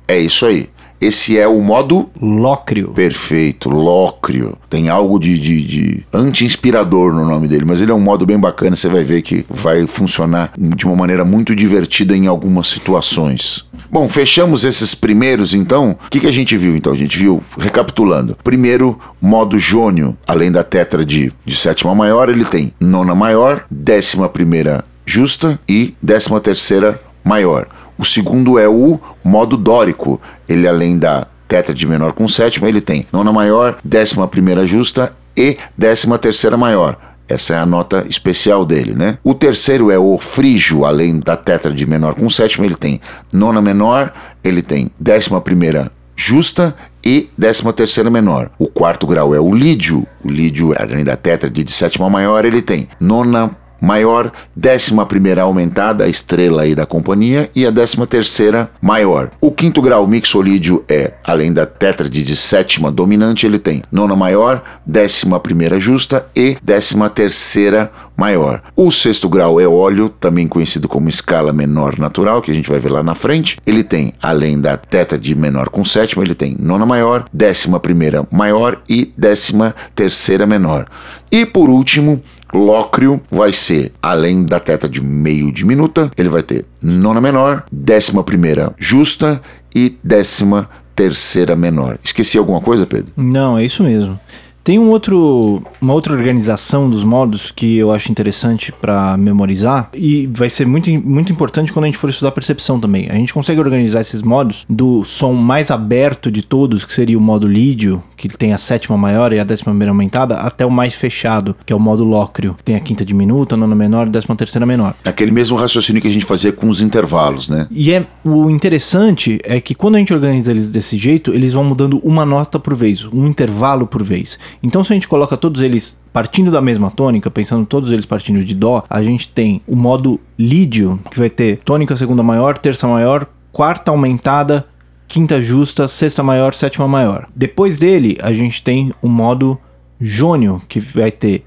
[0.06, 0.70] É isso aí.
[1.00, 2.88] Esse é o modo Lócrio.
[2.88, 4.56] Perfeito, Lócrio.
[4.68, 8.38] Tem algo de, de, de anti-inspirador no nome dele, mas ele é um modo bem
[8.38, 8.76] bacana.
[8.76, 13.66] Você vai ver que vai funcionar de uma maneira muito divertida em algumas situações.
[13.90, 15.96] Bom, fechamos esses primeiros então.
[16.06, 16.92] O que, que a gente viu então?
[16.92, 18.36] A gente viu, recapitulando.
[18.42, 24.28] Primeiro, modo jônio, além da tetra de, de sétima maior, ele tem nona maior, décima
[24.28, 27.68] primeira justa e décima terceira maior.
[27.98, 30.20] O segundo é o modo dórico.
[30.48, 31.26] Ele, além da
[31.74, 36.98] de menor com sétima, ele tem nona maior, décima primeira justa e décima terceira maior.
[37.28, 39.18] Essa é a nota especial dele, né?
[39.22, 41.36] O terceiro é o frígio, além da
[41.74, 43.00] de menor com sétima, ele tem
[43.32, 44.12] nona menor,
[44.44, 48.50] ele tem décima primeira justa e décima terceira menor.
[48.58, 50.06] O quarto grau é o lídio.
[50.24, 56.04] O lídio, além da tétrade de sétima maior, ele tem nona maior, décima primeira aumentada,
[56.04, 59.30] a estrela aí da companhia, e a décima terceira maior.
[59.40, 64.62] O quinto grau mixolídio é, além da tétrade de sétima dominante, ele tem nona maior,
[64.84, 68.62] décima primeira justa e décima terceira maior.
[68.74, 72.78] O sexto grau é óleo, também conhecido como escala menor natural, que a gente vai
[72.78, 73.58] ver lá na frente.
[73.66, 78.80] Ele tem, além da tétrade menor com sétima, ele tem nona maior, décima primeira maior
[78.88, 80.86] e décima terceira menor.
[81.30, 86.64] E por último, Lócrio vai ser, além da teta de meio diminuta, ele vai ter
[86.80, 89.40] nona menor, décima primeira justa
[89.74, 91.98] e décima terceira menor.
[92.02, 93.12] Esqueci alguma coisa, Pedro?
[93.16, 94.18] Não, é isso mesmo.
[94.66, 100.26] Tem um outro, uma outra organização dos modos que eu acho interessante para memorizar e
[100.26, 103.08] vai ser muito, muito importante quando a gente for estudar percepção também.
[103.08, 107.20] A gente consegue organizar esses modos do som mais aberto de todos, que seria o
[107.20, 110.94] modo lídio, que tem a sétima maior e a décima primeira aumentada, até o mais
[110.94, 114.08] fechado, que é o modo lócrio, que tem a quinta diminuta, a nona menor e
[114.08, 114.96] a décima terceira menor.
[115.04, 117.68] Aquele mesmo raciocínio que a gente fazia com os intervalos, né?
[117.70, 121.62] E é o interessante é que quando a gente organiza eles desse jeito, eles vão
[121.62, 124.36] mudando uma nota por vez, um intervalo por vez.
[124.62, 128.42] Então, se a gente coloca todos eles partindo da mesma tônica, pensando todos eles partindo
[128.42, 132.86] de Dó, a gente tem o modo lídio, que vai ter tônica segunda maior, terça
[132.86, 134.66] maior, quarta aumentada,
[135.08, 137.28] quinta justa, sexta maior, sétima maior.
[137.34, 139.58] Depois dele, a gente tem o modo
[140.00, 141.44] jônio, que vai ter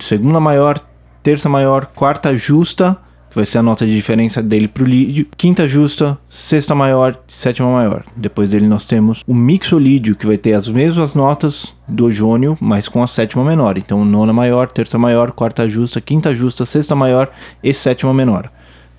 [0.00, 0.80] segunda maior,
[1.22, 2.96] terça maior, quarta justa,
[3.30, 7.16] que vai ser a nota de diferença dele para o lídio, quinta justa, sexta maior,
[7.28, 8.04] sétima maior.
[8.16, 12.88] Depois dele nós temos o mixolídio, que vai ter as mesmas notas do jônio, mas
[12.88, 13.78] com a sétima menor.
[13.78, 17.30] Então nona maior, terça maior, quarta justa, quinta justa, sexta maior
[17.62, 18.50] e sétima menor.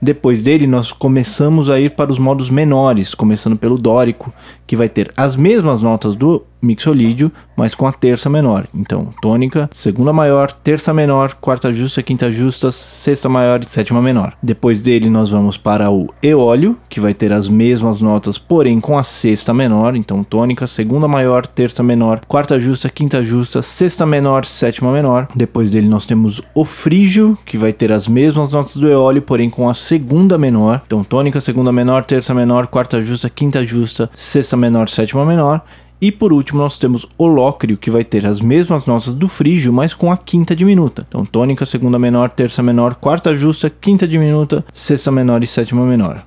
[0.02, 4.34] Depois dele, nós começamos a ir para os modos menores, começando pelo dórico,
[4.66, 8.68] que vai ter as mesmas notas do mixolídio, mas com a terça menor.
[8.74, 14.34] Então, tônica, segunda maior, terça menor, quarta justa, quinta justa, sexta maior e sétima menor.
[14.42, 18.98] Depois dele, nós vamos para o eólio, que vai ter as mesmas notas, porém com
[18.98, 19.96] a sexta menor.
[19.96, 25.28] Então, tônica, segunda maior, terça menor, quarta justa, quinta justa, sexta menor, sétima menor.
[25.36, 29.50] Depois dele, nós temos o frígio, que vai ter as mesmas notas do eólio, porém
[29.50, 30.82] com a segunda menor.
[30.86, 35.62] Então, tônica, segunda menor, terça menor, quarta justa, quinta justa, sexta menor, sétima menor.
[36.02, 39.72] E por último, nós temos o lócrio, que vai ter as mesmas notas do frígio,
[39.72, 41.06] mas com a quinta diminuta.
[41.08, 46.26] Então, tônica, segunda menor, terça menor, quarta justa, quinta diminuta, sexta menor e sétima menor.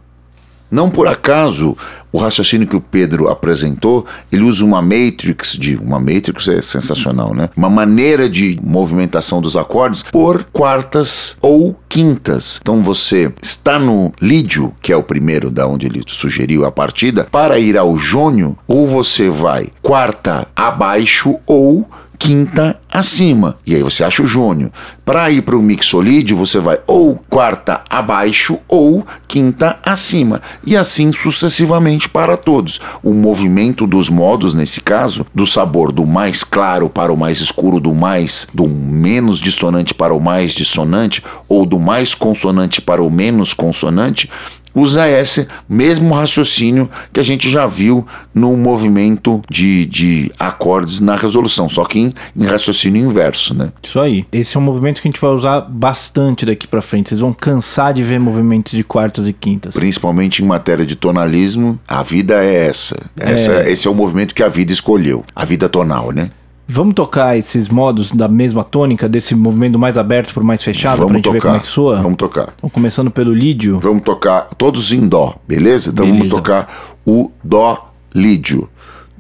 [0.71, 1.77] Não por acaso
[2.15, 7.35] o raciocínio que o Pedro apresentou, ele usa uma matrix de uma matrix é sensacional,
[7.35, 7.51] né?
[7.57, 12.61] Uma maneira de movimentação dos acordes por quartas ou quintas.
[12.63, 17.25] Então você está no lídio, que é o primeiro da onde ele sugeriu a partida,
[17.25, 23.57] para ir ao jônio, ou você vai quarta abaixo ou quinta acima.
[23.67, 24.73] E aí você acha o jônio.
[25.05, 30.41] Para ir para o mixolídio, você vai ou quarta abaixo ou quinta acima.
[30.65, 32.81] E assim sucessivamente para todos.
[33.03, 37.81] O movimento dos modos, nesse caso, do sabor do mais claro para o mais escuro,
[37.81, 43.11] do mais do menos dissonante para o mais dissonante, ou do mais consonante para o
[43.11, 44.31] menos consonante,
[44.75, 51.17] usa esse mesmo raciocínio que a gente já viu no movimento de, de acordes na
[51.17, 53.71] resolução, só que em, em raciocínio inverso, né?
[53.83, 54.27] Isso aí.
[54.33, 57.11] Esse é um movimento que a gente vai usar bastante daqui para frente.
[57.11, 59.75] Vocês vão cansar de ver movimentos de quartas e quintas.
[59.75, 62.97] Principalmente em matéria de tonalismo, a vida é essa.
[63.17, 63.73] essa é.
[63.73, 66.31] Esse é o movimento que a vida escolheu, a vida tonal, né?
[66.67, 71.09] Vamos tocar esses modos da mesma tônica, desse movimento mais aberto para mais fechado, Vamos
[71.13, 71.35] pra gente tocar.
[71.35, 71.97] ver como é que soa?
[72.01, 72.55] Vamos tocar.
[72.61, 73.79] Vamos começando pelo lídio.
[73.81, 75.91] Vamos tocar todos em dó, beleza?
[75.91, 76.29] Então beleza.
[76.29, 78.69] vamos tocar o dó lídio.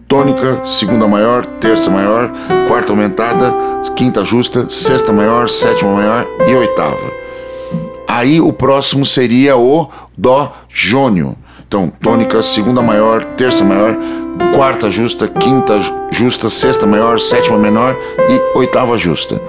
[0.08, 2.30] Tônica, segunda maior, terça maior,
[2.68, 3.52] quarta aumentada,
[3.96, 7.12] quinta justa, sexta maior, sétima maior e oitava.
[8.06, 11.36] Aí o próximo seria o dó jônio.
[11.66, 13.96] Então, tônica, segunda maior, terça maior,
[14.54, 17.96] quarta justa, quinta justa, sexta maior, sétima menor
[18.28, 19.40] e oitava justa.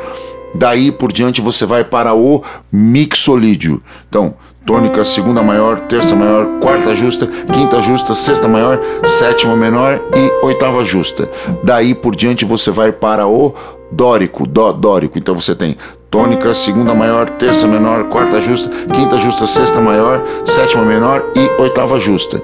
[0.53, 3.81] Daí por diante você vai para o mixolídio.
[4.07, 4.33] Então,
[4.65, 10.83] tônica, segunda maior, terça maior, quarta justa, quinta justa, sexta maior, sétima menor e oitava
[10.85, 11.29] justa.
[11.63, 13.53] Daí por diante você vai para o
[13.91, 15.17] dórico, dó, dórico.
[15.17, 15.75] Então você tem
[16.09, 21.99] tônica, segunda maior, terça menor, quarta justa, quinta justa, sexta maior, sétima menor e oitava
[21.99, 22.41] justa.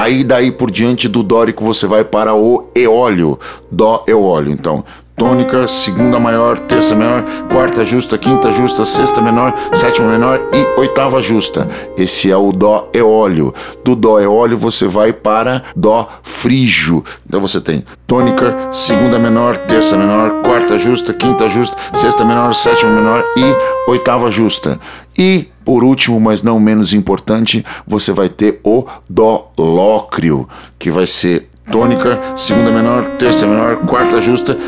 [0.00, 3.38] Aí daí por diante do dórico você vai para o eólio,
[3.70, 4.50] dó eólio.
[4.50, 4.82] Então,
[5.14, 11.20] tônica, segunda maior, terça menor, quarta justa, quinta justa, sexta menor, sétima menor e oitava
[11.20, 11.68] justa.
[11.98, 13.52] Esse é o dó eólio.
[13.84, 17.04] Do dó eólio você vai para dó frígio.
[17.26, 22.90] Então você tem tônica, segunda menor, terça menor, quarta justa, quinta justa, sexta menor, sétima
[22.90, 24.80] menor e oitava justa.
[25.18, 31.06] E por último, mas não menos importante, você vai ter o dó lócrio, que vai
[31.06, 34.58] ser tônica, segunda menor, terça menor, quarta justa,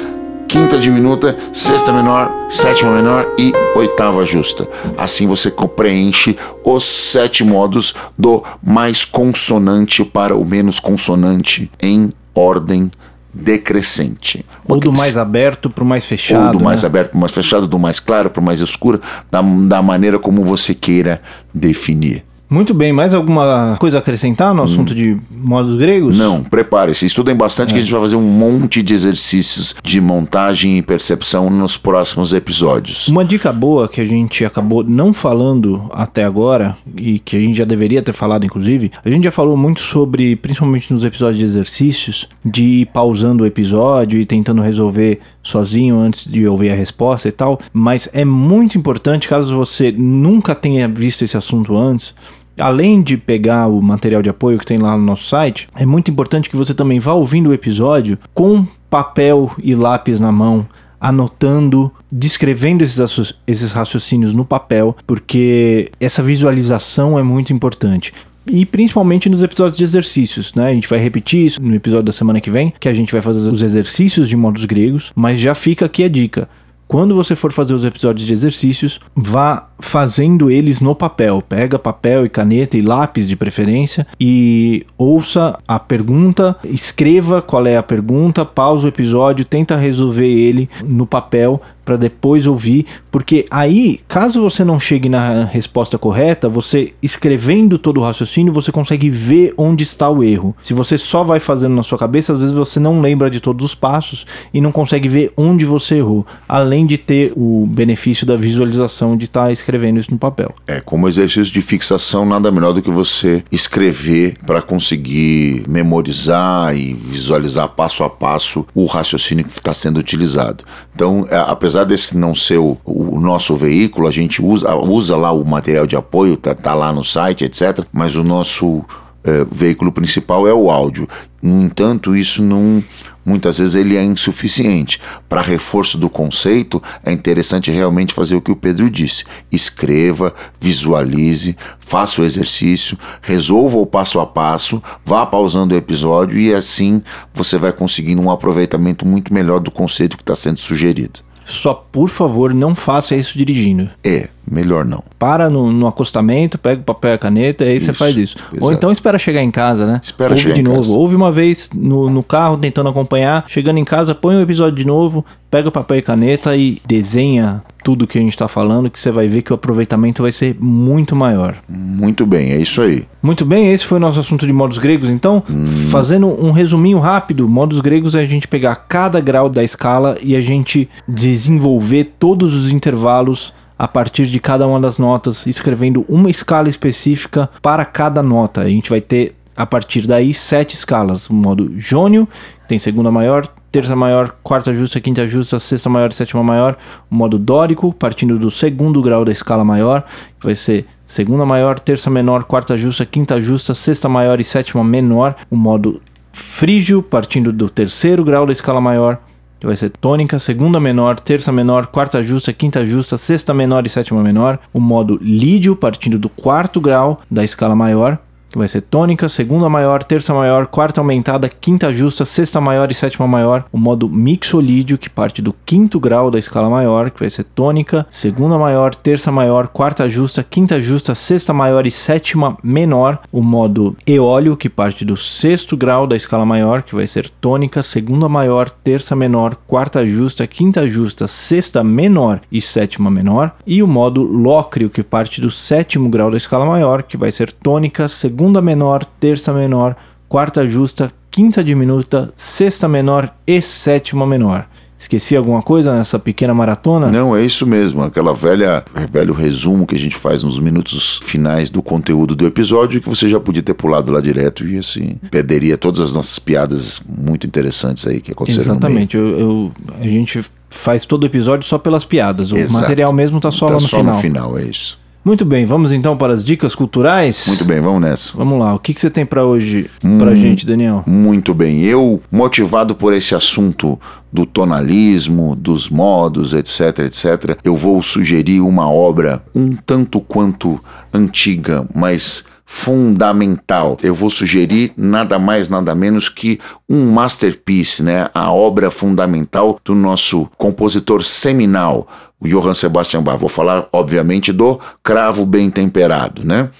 [0.46, 4.68] quinta diminuta, sexta menor, sétima menor e oitava justa.
[4.96, 12.92] Assim você preenche os sete modos do mais consonante para o menos consonante em ordem
[13.32, 14.44] decrescente.
[14.68, 16.52] Ou do mais aberto para o mais fechado.
[16.52, 16.86] Ou do mais né?
[16.86, 20.18] aberto para o mais fechado, do mais claro para o mais escuro, da, da maneira
[20.18, 21.22] como você queira
[21.54, 22.24] definir.
[22.52, 24.94] Muito bem, mais alguma coisa a acrescentar no assunto hum.
[24.94, 26.18] de modos gregos?
[26.18, 27.72] Não, prepare-se, estudem bastante é.
[27.72, 32.34] que a gente vai fazer um monte de exercícios de montagem e percepção nos próximos
[32.34, 33.08] episódios.
[33.08, 37.56] Uma dica boa que a gente acabou não falando até agora e que a gente
[37.56, 41.46] já deveria ter falado inclusive, a gente já falou muito sobre, principalmente nos episódios de
[41.46, 47.28] exercícios, de ir pausando o episódio e tentando resolver sozinho antes de ouvir a resposta
[47.28, 52.14] e tal, mas é muito importante caso você nunca tenha visto esse assunto antes,
[52.58, 56.10] além de pegar o material de apoio que tem lá no nosso site, é muito
[56.10, 60.66] importante que você também vá ouvindo o episódio com papel e lápis na mão,
[61.00, 68.12] anotando, descrevendo esses, esses raciocínios no papel, porque essa visualização é muito importante
[68.46, 70.70] e principalmente nos episódios de exercícios, né?
[70.70, 73.22] A gente vai repetir isso no episódio da semana que vem, que a gente vai
[73.22, 76.48] fazer os exercícios de modos gregos, mas já fica aqui a dica
[76.92, 81.40] quando você for fazer os episódios de exercícios, vá fazendo eles no papel.
[81.40, 87.78] Pega papel e caneta e lápis de preferência e ouça a pergunta, escreva qual é
[87.78, 94.00] a pergunta, pausa o episódio, tenta resolver ele no papel para depois ouvir, porque aí,
[94.08, 99.52] caso você não chegue na resposta correta, você escrevendo todo o raciocínio, você consegue ver
[99.56, 100.54] onde está o erro.
[100.62, 103.64] Se você só vai fazendo na sua cabeça, às vezes você não lembra de todos
[103.64, 108.36] os passos e não consegue ver onde você errou, além de ter o benefício da
[108.36, 110.54] visualização de estar tá escrevendo isso no papel.
[110.66, 116.94] É, como exercício de fixação, nada melhor do que você escrever para conseguir memorizar e
[116.94, 120.64] visualizar passo a passo o raciocínio que está sendo utilizado.
[120.94, 125.16] Então, é, apesar apesar desse não ser o, o, nosso veículo, a gente usa, usa
[125.16, 127.86] lá o material de apoio, tá, tá lá no site, etc.
[127.90, 128.84] Mas o nosso
[129.24, 131.08] é, veículo principal é o áudio.
[131.40, 132.84] No entanto, isso não
[133.24, 135.00] muitas vezes ele é insuficiente.
[135.30, 141.56] Para reforço do conceito, é interessante realmente fazer o que o Pedro disse: escreva, visualize,
[141.80, 147.02] faça o exercício, resolva o passo a passo, vá pausando o episódio e assim
[147.32, 151.20] você vai conseguindo um aproveitamento muito melhor do conceito que está sendo sugerido.
[151.44, 153.90] Só por favor, não faça isso dirigindo.
[154.02, 155.02] É, melhor não.
[155.18, 158.16] Para no, no acostamento, pega o papel e a caneta, e aí isso, você faz
[158.16, 158.36] isso.
[158.36, 158.64] Exato.
[158.64, 160.00] Ou então espera chegar em casa, né?
[160.02, 160.76] Espera Ouve chegar de novo.
[160.76, 160.92] Casa.
[160.92, 164.86] Ouve uma vez no, no carro tentando acompanhar, chegando em casa, põe o episódio de
[164.86, 168.98] novo, pega o papel e caneta e desenha tudo que a gente está falando, que
[168.98, 171.56] você vai ver que o aproveitamento vai ser muito maior.
[171.68, 173.06] Muito bem, é isso aí.
[173.22, 175.08] Muito bem, esse foi o nosso assunto de modos gregos.
[175.08, 175.66] Então, hum.
[175.90, 180.34] fazendo um resuminho rápido, modos gregos é a gente pegar cada grau da escala e
[180.36, 183.52] a gente desenvolver todos os intervalos
[183.82, 188.60] a partir de cada uma das notas, escrevendo uma escala específica para cada nota.
[188.60, 192.28] A gente vai ter a partir daí sete escalas: o modo jônio,
[192.68, 196.76] tem segunda maior, terça maior, quarta justa, quinta justa, sexta maior e sétima maior.
[197.10, 200.04] O modo dórico, partindo do segundo grau da escala maior,
[200.38, 204.84] que vai ser segunda maior, terça menor, quarta justa, quinta justa, sexta maior e sétima
[204.84, 205.34] menor.
[205.50, 206.00] O modo
[206.32, 209.18] frígio, partindo do terceiro grau da escala maior
[209.66, 214.22] vai ser tônica, segunda menor, terça menor, quarta justa, quinta justa, sexta menor e sétima
[214.22, 214.58] menor.
[214.72, 218.18] O modo lídio, partindo do quarto grau da escala maior,
[218.52, 222.94] que vai ser tônica, segunda maior, terça maior, quarta aumentada, quinta justa, sexta maior e
[222.94, 223.64] sétima maior.
[223.72, 228.06] O modo mixolídio, que parte do quinto grau da escala maior, que vai ser tônica,
[228.10, 233.18] segunda maior, terça maior, quarta justa, quinta justa, sexta maior e sétima menor.
[233.32, 237.82] O modo eólio, que parte do sexto grau da escala maior, que vai ser tônica,
[237.82, 243.52] segunda maior, terça menor, quarta justa, quinta justa, sexta menor e sétima menor.
[243.66, 247.50] E o modo lócrio, que parte do sétimo grau da escala maior, que vai ser
[247.50, 249.94] tônica, segunda segunda menor, terça menor,
[250.28, 254.66] quarta justa, quinta diminuta, sexta menor e sétima menor.
[254.98, 257.08] Esqueci alguma coisa nessa pequena maratona?
[257.08, 258.02] Não, é isso mesmo.
[258.02, 263.00] Aquela velha, velho resumo que a gente faz nos minutos finais do conteúdo do episódio
[263.00, 267.00] que você já podia ter pulado lá direto e assim perderia todas as nossas piadas
[267.08, 269.16] muito interessantes aí que aconteceram Exatamente.
[269.16, 272.50] Eu, eu, a gente faz todo o episódio só pelas piadas.
[272.50, 272.72] O Exato.
[272.80, 274.16] material mesmo tá só tá lá no só final.
[274.16, 275.00] no final, é isso.
[275.24, 277.44] Muito bem, vamos então para as dicas culturais?
[277.46, 278.36] Muito bem, vamos nessa.
[278.36, 280.34] Vamos lá, o que, que você tem para hoje, Hum.
[280.34, 281.04] gente, Daniel?
[281.06, 281.82] Muito bem.
[281.82, 283.98] Eu, motivado por esse assunto
[284.32, 290.80] do tonalismo, dos modos, etc, etc, eu vou sugerir uma obra um tanto quanto
[291.12, 293.98] antiga, mas fundamental.
[294.02, 296.58] Eu vou sugerir nada mais, nada menos que
[296.88, 298.30] um masterpiece, né?
[298.34, 302.08] A obra fundamental do nosso compositor seminal,
[302.42, 303.38] o Johann Sebastian Bach.
[303.38, 306.70] Vou falar, obviamente, do Cravo Bem Temperado, né?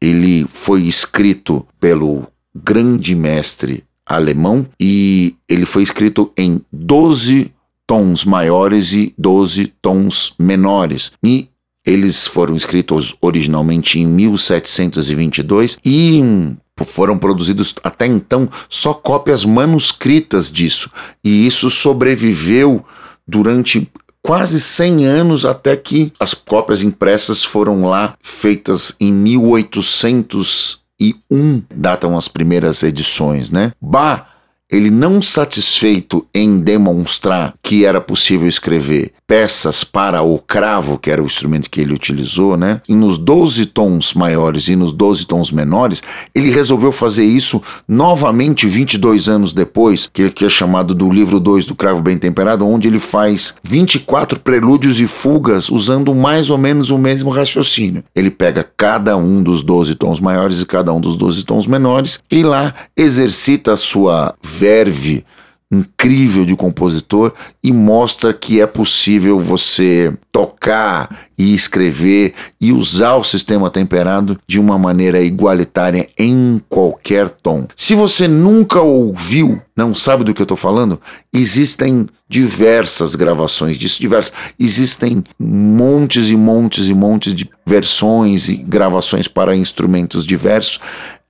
[0.00, 7.52] Ele foi escrito pelo grande mestre alemão e ele foi escrito em 12
[7.86, 11.12] tons maiores e 12 tons menores.
[11.22, 11.48] E
[11.86, 20.50] eles foram escritos originalmente em 1722 e hum, foram produzidos até então só cópias manuscritas
[20.50, 20.90] disso.
[21.22, 22.84] E isso sobreviveu
[23.26, 23.88] durante
[24.22, 32.28] quase 100 anos até que as cópias impressas foram lá feitas em 1801, datam as
[32.28, 33.72] primeiras edições, né?
[33.80, 34.29] Bach
[34.70, 41.22] ele não satisfeito em demonstrar que era possível escrever peças para o cravo, que era
[41.22, 42.80] o instrumento que ele utilizou, né?
[42.88, 46.02] E nos 12 tons maiores e nos 12 tons menores,
[46.34, 51.64] ele resolveu fazer isso novamente 22 anos depois, que, que é chamado do livro 2
[51.64, 56.90] do Cravo Bem Temperado, onde ele faz 24 prelúdios e fugas usando mais ou menos
[56.90, 58.02] o mesmo raciocínio.
[58.12, 62.18] Ele pega cada um dos 12 tons maiores e cada um dos 12 tons menores
[62.28, 65.24] e lá exercita a sua verve
[65.72, 67.32] incrível de compositor
[67.62, 74.58] e mostra que é possível você tocar e escrever e usar o sistema temperado de
[74.58, 77.68] uma maneira igualitária em qualquer tom.
[77.76, 81.00] Se você nunca ouviu, não sabe do que eu estou falando,
[81.32, 84.32] existem diversas gravações disso, diversas.
[84.58, 90.80] Existem montes e montes e montes de versões e gravações para instrumentos diversos.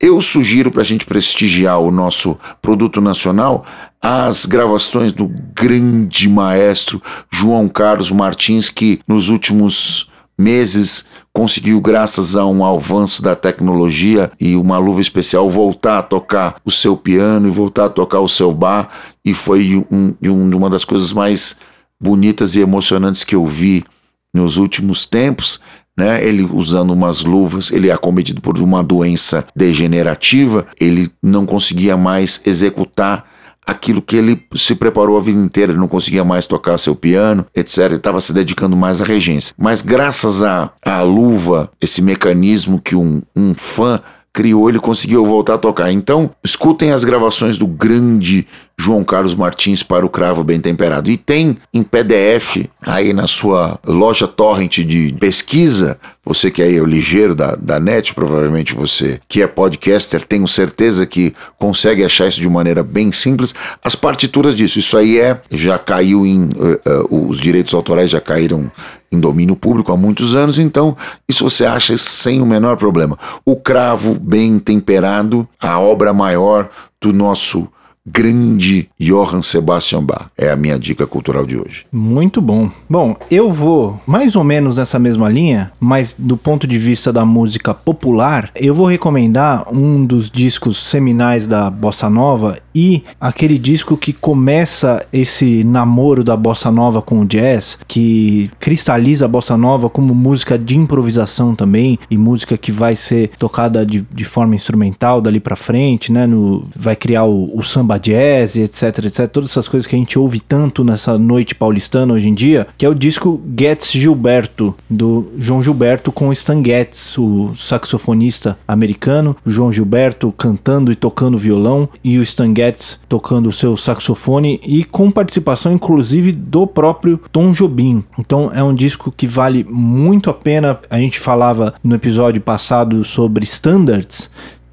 [0.01, 3.67] Eu sugiro para a gente prestigiar o nosso produto nacional
[4.01, 12.47] as gravações do grande maestro João Carlos Martins, que nos últimos meses conseguiu, graças a
[12.47, 17.51] um avanço da tecnologia e uma luva especial, voltar a tocar o seu piano e
[17.51, 18.89] voltar a tocar o seu bar.
[19.23, 21.59] E foi um, um, uma das coisas mais
[22.01, 23.85] bonitas e emocionantes que eu vi
[24.33, 25.61] nos últimos tempos.
[26.01, 26.25] Né?
[26.27, 32.41] Ele usando umas luvas, ele é acometido por uma doença degenerativa, ele não conseguia mais
[32.47, 33.29] executar
[33.67, 37.45] aquilo que ele se preparou a vida inteira, ele não conseguia mais tocar seu piano,
[37.55, 37.81] etc.
[37.81, 39.55] Ele estava se dedicando mais à regência.
[39.59, 44.01] Mas graças à, à luva, esse mecanismo que um, um fã
[44.33, 45.93] criou, ele conseguiu voltar a tocar.
[45.93, 48.47] Então, escutem as gravações do grande
[48.81, 51.11] João Carlos Martins para o Cravo Bem Temperado.
[51.11, 56.87] E tem em PDF aí na sua loja torrent de pesquisa, você que é o
[56.87, 62.41] ligeiro da, da net, provavelmente você que é podcaster, tenho certeza que consegue achar isso
[62.41, 63.55] de maneira bem simples.
[63.85, 68.20] As partituras disso, isso aí é, já caiu em, uh, uh, os direitos autorais já
[68.20, 68.72] caíram
[69.12, 70.97] em domínio público há muitos anos, então
[71.28, 73.18] isso você acha sem o menor problema.
[73.45, 76.70] O Cravo Bem Temperado, a obra maior
[77.01, 77.68] do nosso
[78.13, 80.27] grande Johann Sebastian Bach.
[80.37, 81.87] É a minha dica cultural de hoje.
[81.93, 82.71] Muito bom.
[82.89, 87.25] Bom, eu vou mais ou menos nessa mesma linha, mas do ponto de vista da
[87.25, 93.97] música popular, eu vou recomendar um dos discos seminais da bossa nova e aquele disco
[93.97, 99.91] que começa esse namoro da bossa nova com o jazz, que cristaliza a bossa nova
[99.91, 105.21] como música de improvisação também e música que vai ser tocada de, de forma instrumental
[105.21, 106.27] dali para frente, né?
[106.27, 109.29] No, vai criar o, o samba jazz, etc, etc.
[109.29, 112.87] Todas essas coisas que a gente ouve tanto nessa noite paulistana hoje em dia, que
[112.87, 119.51] é o disco Getz Gilberto, do João Gilberto com Stan Getz, o saxofonista americano, o
[119.51, 122.60] João Gilberto cantando e tocando violão e o Stan Getz
[123.09, 128.05] tocando o seu saxofone e com participação inclusive do próprio Tom Jobim.
[128.19, 130.79] Então é um disco que vale muito a pena.
[130.89, 134.31] A gente falava no episódio passado sobre standards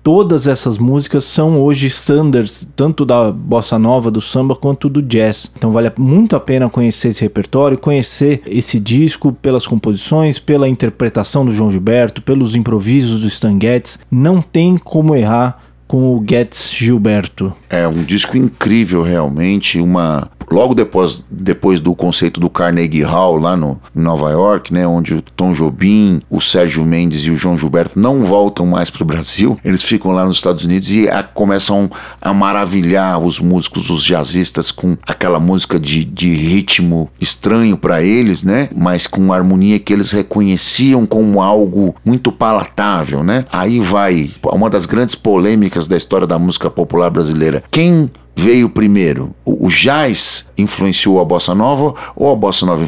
[0.07, 5.51] todas essas músicas são hoje standards, tanto da bossa nova, do samba, quanto do jazz.
[5.57, 11.43] Então vale muito a pena conhecer esse repertório, conhecer esse disco pelas composições, pela interpretação
[11.43, 13.99] do João Gilberto, pelos improvisos do Stan Getz.
[14.09, 17.53] Não tem como errar com o Getz Gilberto.
[17.69, 23.55] É um disco incrível realmente, uma logo depois, depois do conceito do Carnegie Hall, lá
[23.55, 27.57] no, em Nova York, né, onde o Tom Jobim, o Sérgio Mendes e o João
[27.57, 31.21] Gilberto não voltam mais para o Brasil, eles ficam lá nos Estados Unidos e a,
[31.23, 38.01] começam a maravilhar os músicos, os jazzistas, com aquela música de, de ritmo estranho para
[38.01, 43.45] eles, né, mas com harmonia que eles reconheciam como algo muito palatável, né.
[43.51, 47.61] Aí vai uma das grandes polêmicas da história da música popular brasileira.
[47.69, 49.35] Quem veio primeiro?
[49.43, 52.85] O, jazz influenciou a bossa nova ou a bossa nova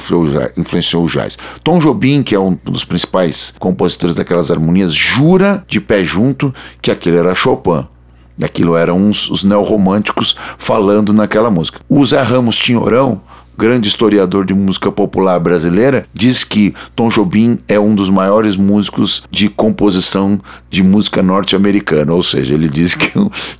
[0.56, 1.38] influenciou o jazz?
[1.64, 6.90] Tom Jobim, que é um dos principais compositores daquelas harmonias, jura de pé junto que
[6.90, 7.86] aquilo era Chopin.
[8.42, 11.82] Aquilo eram uns, os neorromânticos falando naquela música.
[11.90, 13.22] O Zé Ramos Tinhorão
[13.60, 19.24] grande historiador de música popular brasileira, diz que Tom Jobim é um dos maiores músicos
[19.30, 20.39] de composição
[20.70, 23.12] de música norte-americana, ou seja, ele diz que,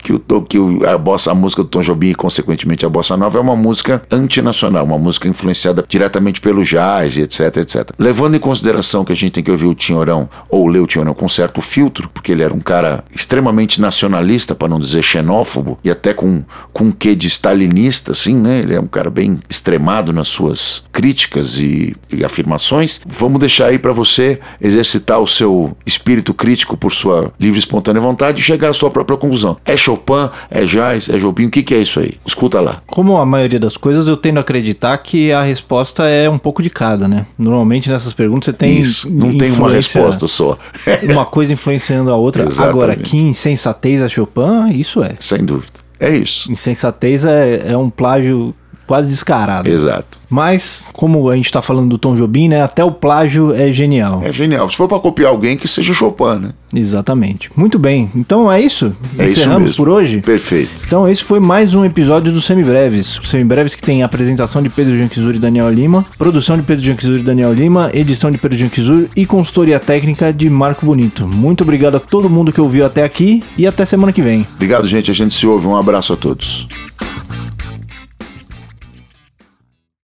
[0.02, 3.38] que, o, que a, bossa, a música do Tom Jobim e, consequentemente, a bossa nova
[3.38, 7.92] é uma música antinacional, uma música influenciada diretamente pelo jazz, etc, etc.
[8.00, 11.14] Levando em consideração que a gente tem que ouvir o Tinhorão, ou ler o Tinhorão
[11.14, 15.92] com certo filtro, porque ele era um cara extremamente nacionalista, para não dizer xenófobo, e
[15.92, 16.42] até com,
[16.72, 18.60] com um quê de stalinista, assim, né?
[18.60, 23.80] Ele é um cara bem extremado nas suas críticas e, e afirmações, vamos deixar aí
[23.80, 28.70] para você exercitar o seu espírito crítico por sua livre e espontânea vontade e chegar
[28.70, 29.58] à sua própria conclusão.
[29.66, 32.14] É Chopin, é Jazz, é Jobim, o que, que é isso aí?
[32.26, 32.82] Escuta lá.
[32.88, 36.62] Como a maioria das coisas, eu tendo a acreditar que a resposta é um pouco
[36.62, 37.26] de cada, né?
[37.38, 38.78] Normalmente nessas perguntas você tem.
[38.78, 40.58] Isso, não tem uma resposta só.
[41.04, 42.44] uma coisa influenciando a outra.
[42.44, 42.70] Exatamente.
[42.70, 45.16] Agora, que insensatez a Chopin, isso é.
[45.20, 45.80] Sem dúvida.
[46.00, 46.52] É isso.
[46.52, 48.56] Insensatez é, é um plágio
[48.90, 49.70] quase descarado.
[49.70, 50.18] Exato.
[50.28, 52.64] Mas, como a gente tá falando do Tom Jobim, né?
[52.64, 54.22] Até o plágio é genial.
[54.24, 54.68] É genial.
[54.68, 56.54] Se for pra copiar alguém, que seja Chopin, né?
[56.74, 57.52] Exatamente.
[57.56, 58.10] Muito bem.
[58.16, 58.96] Então é isso?
[59.16, 59.76] É isso Encerramos mesmo.
[59.76, 60.22] por hoje?
[60.22, 60.72] Perfeito.
[60.88, 63.20] Então esse foi mais um episódio do Semibreves.
[63.26, 67.24] Semibreves que tem apresentação de Pedro Janquizur e Daniel Lima, produção de Pedro Janquizur e
[67.24, 71.28] Daniel Lima, edição de Pedro Janquizur e consultoria técnica de Marco Bonito.
[71.28, 74.48] Muito obrigado a todo mundo que ouviu até aqui e até semana que vem.
[74.56, 75.12] Obrigado, gente.
[75.12, 75.68] A gente se ouve.
[75.68, 76.68] Um abraço a todos.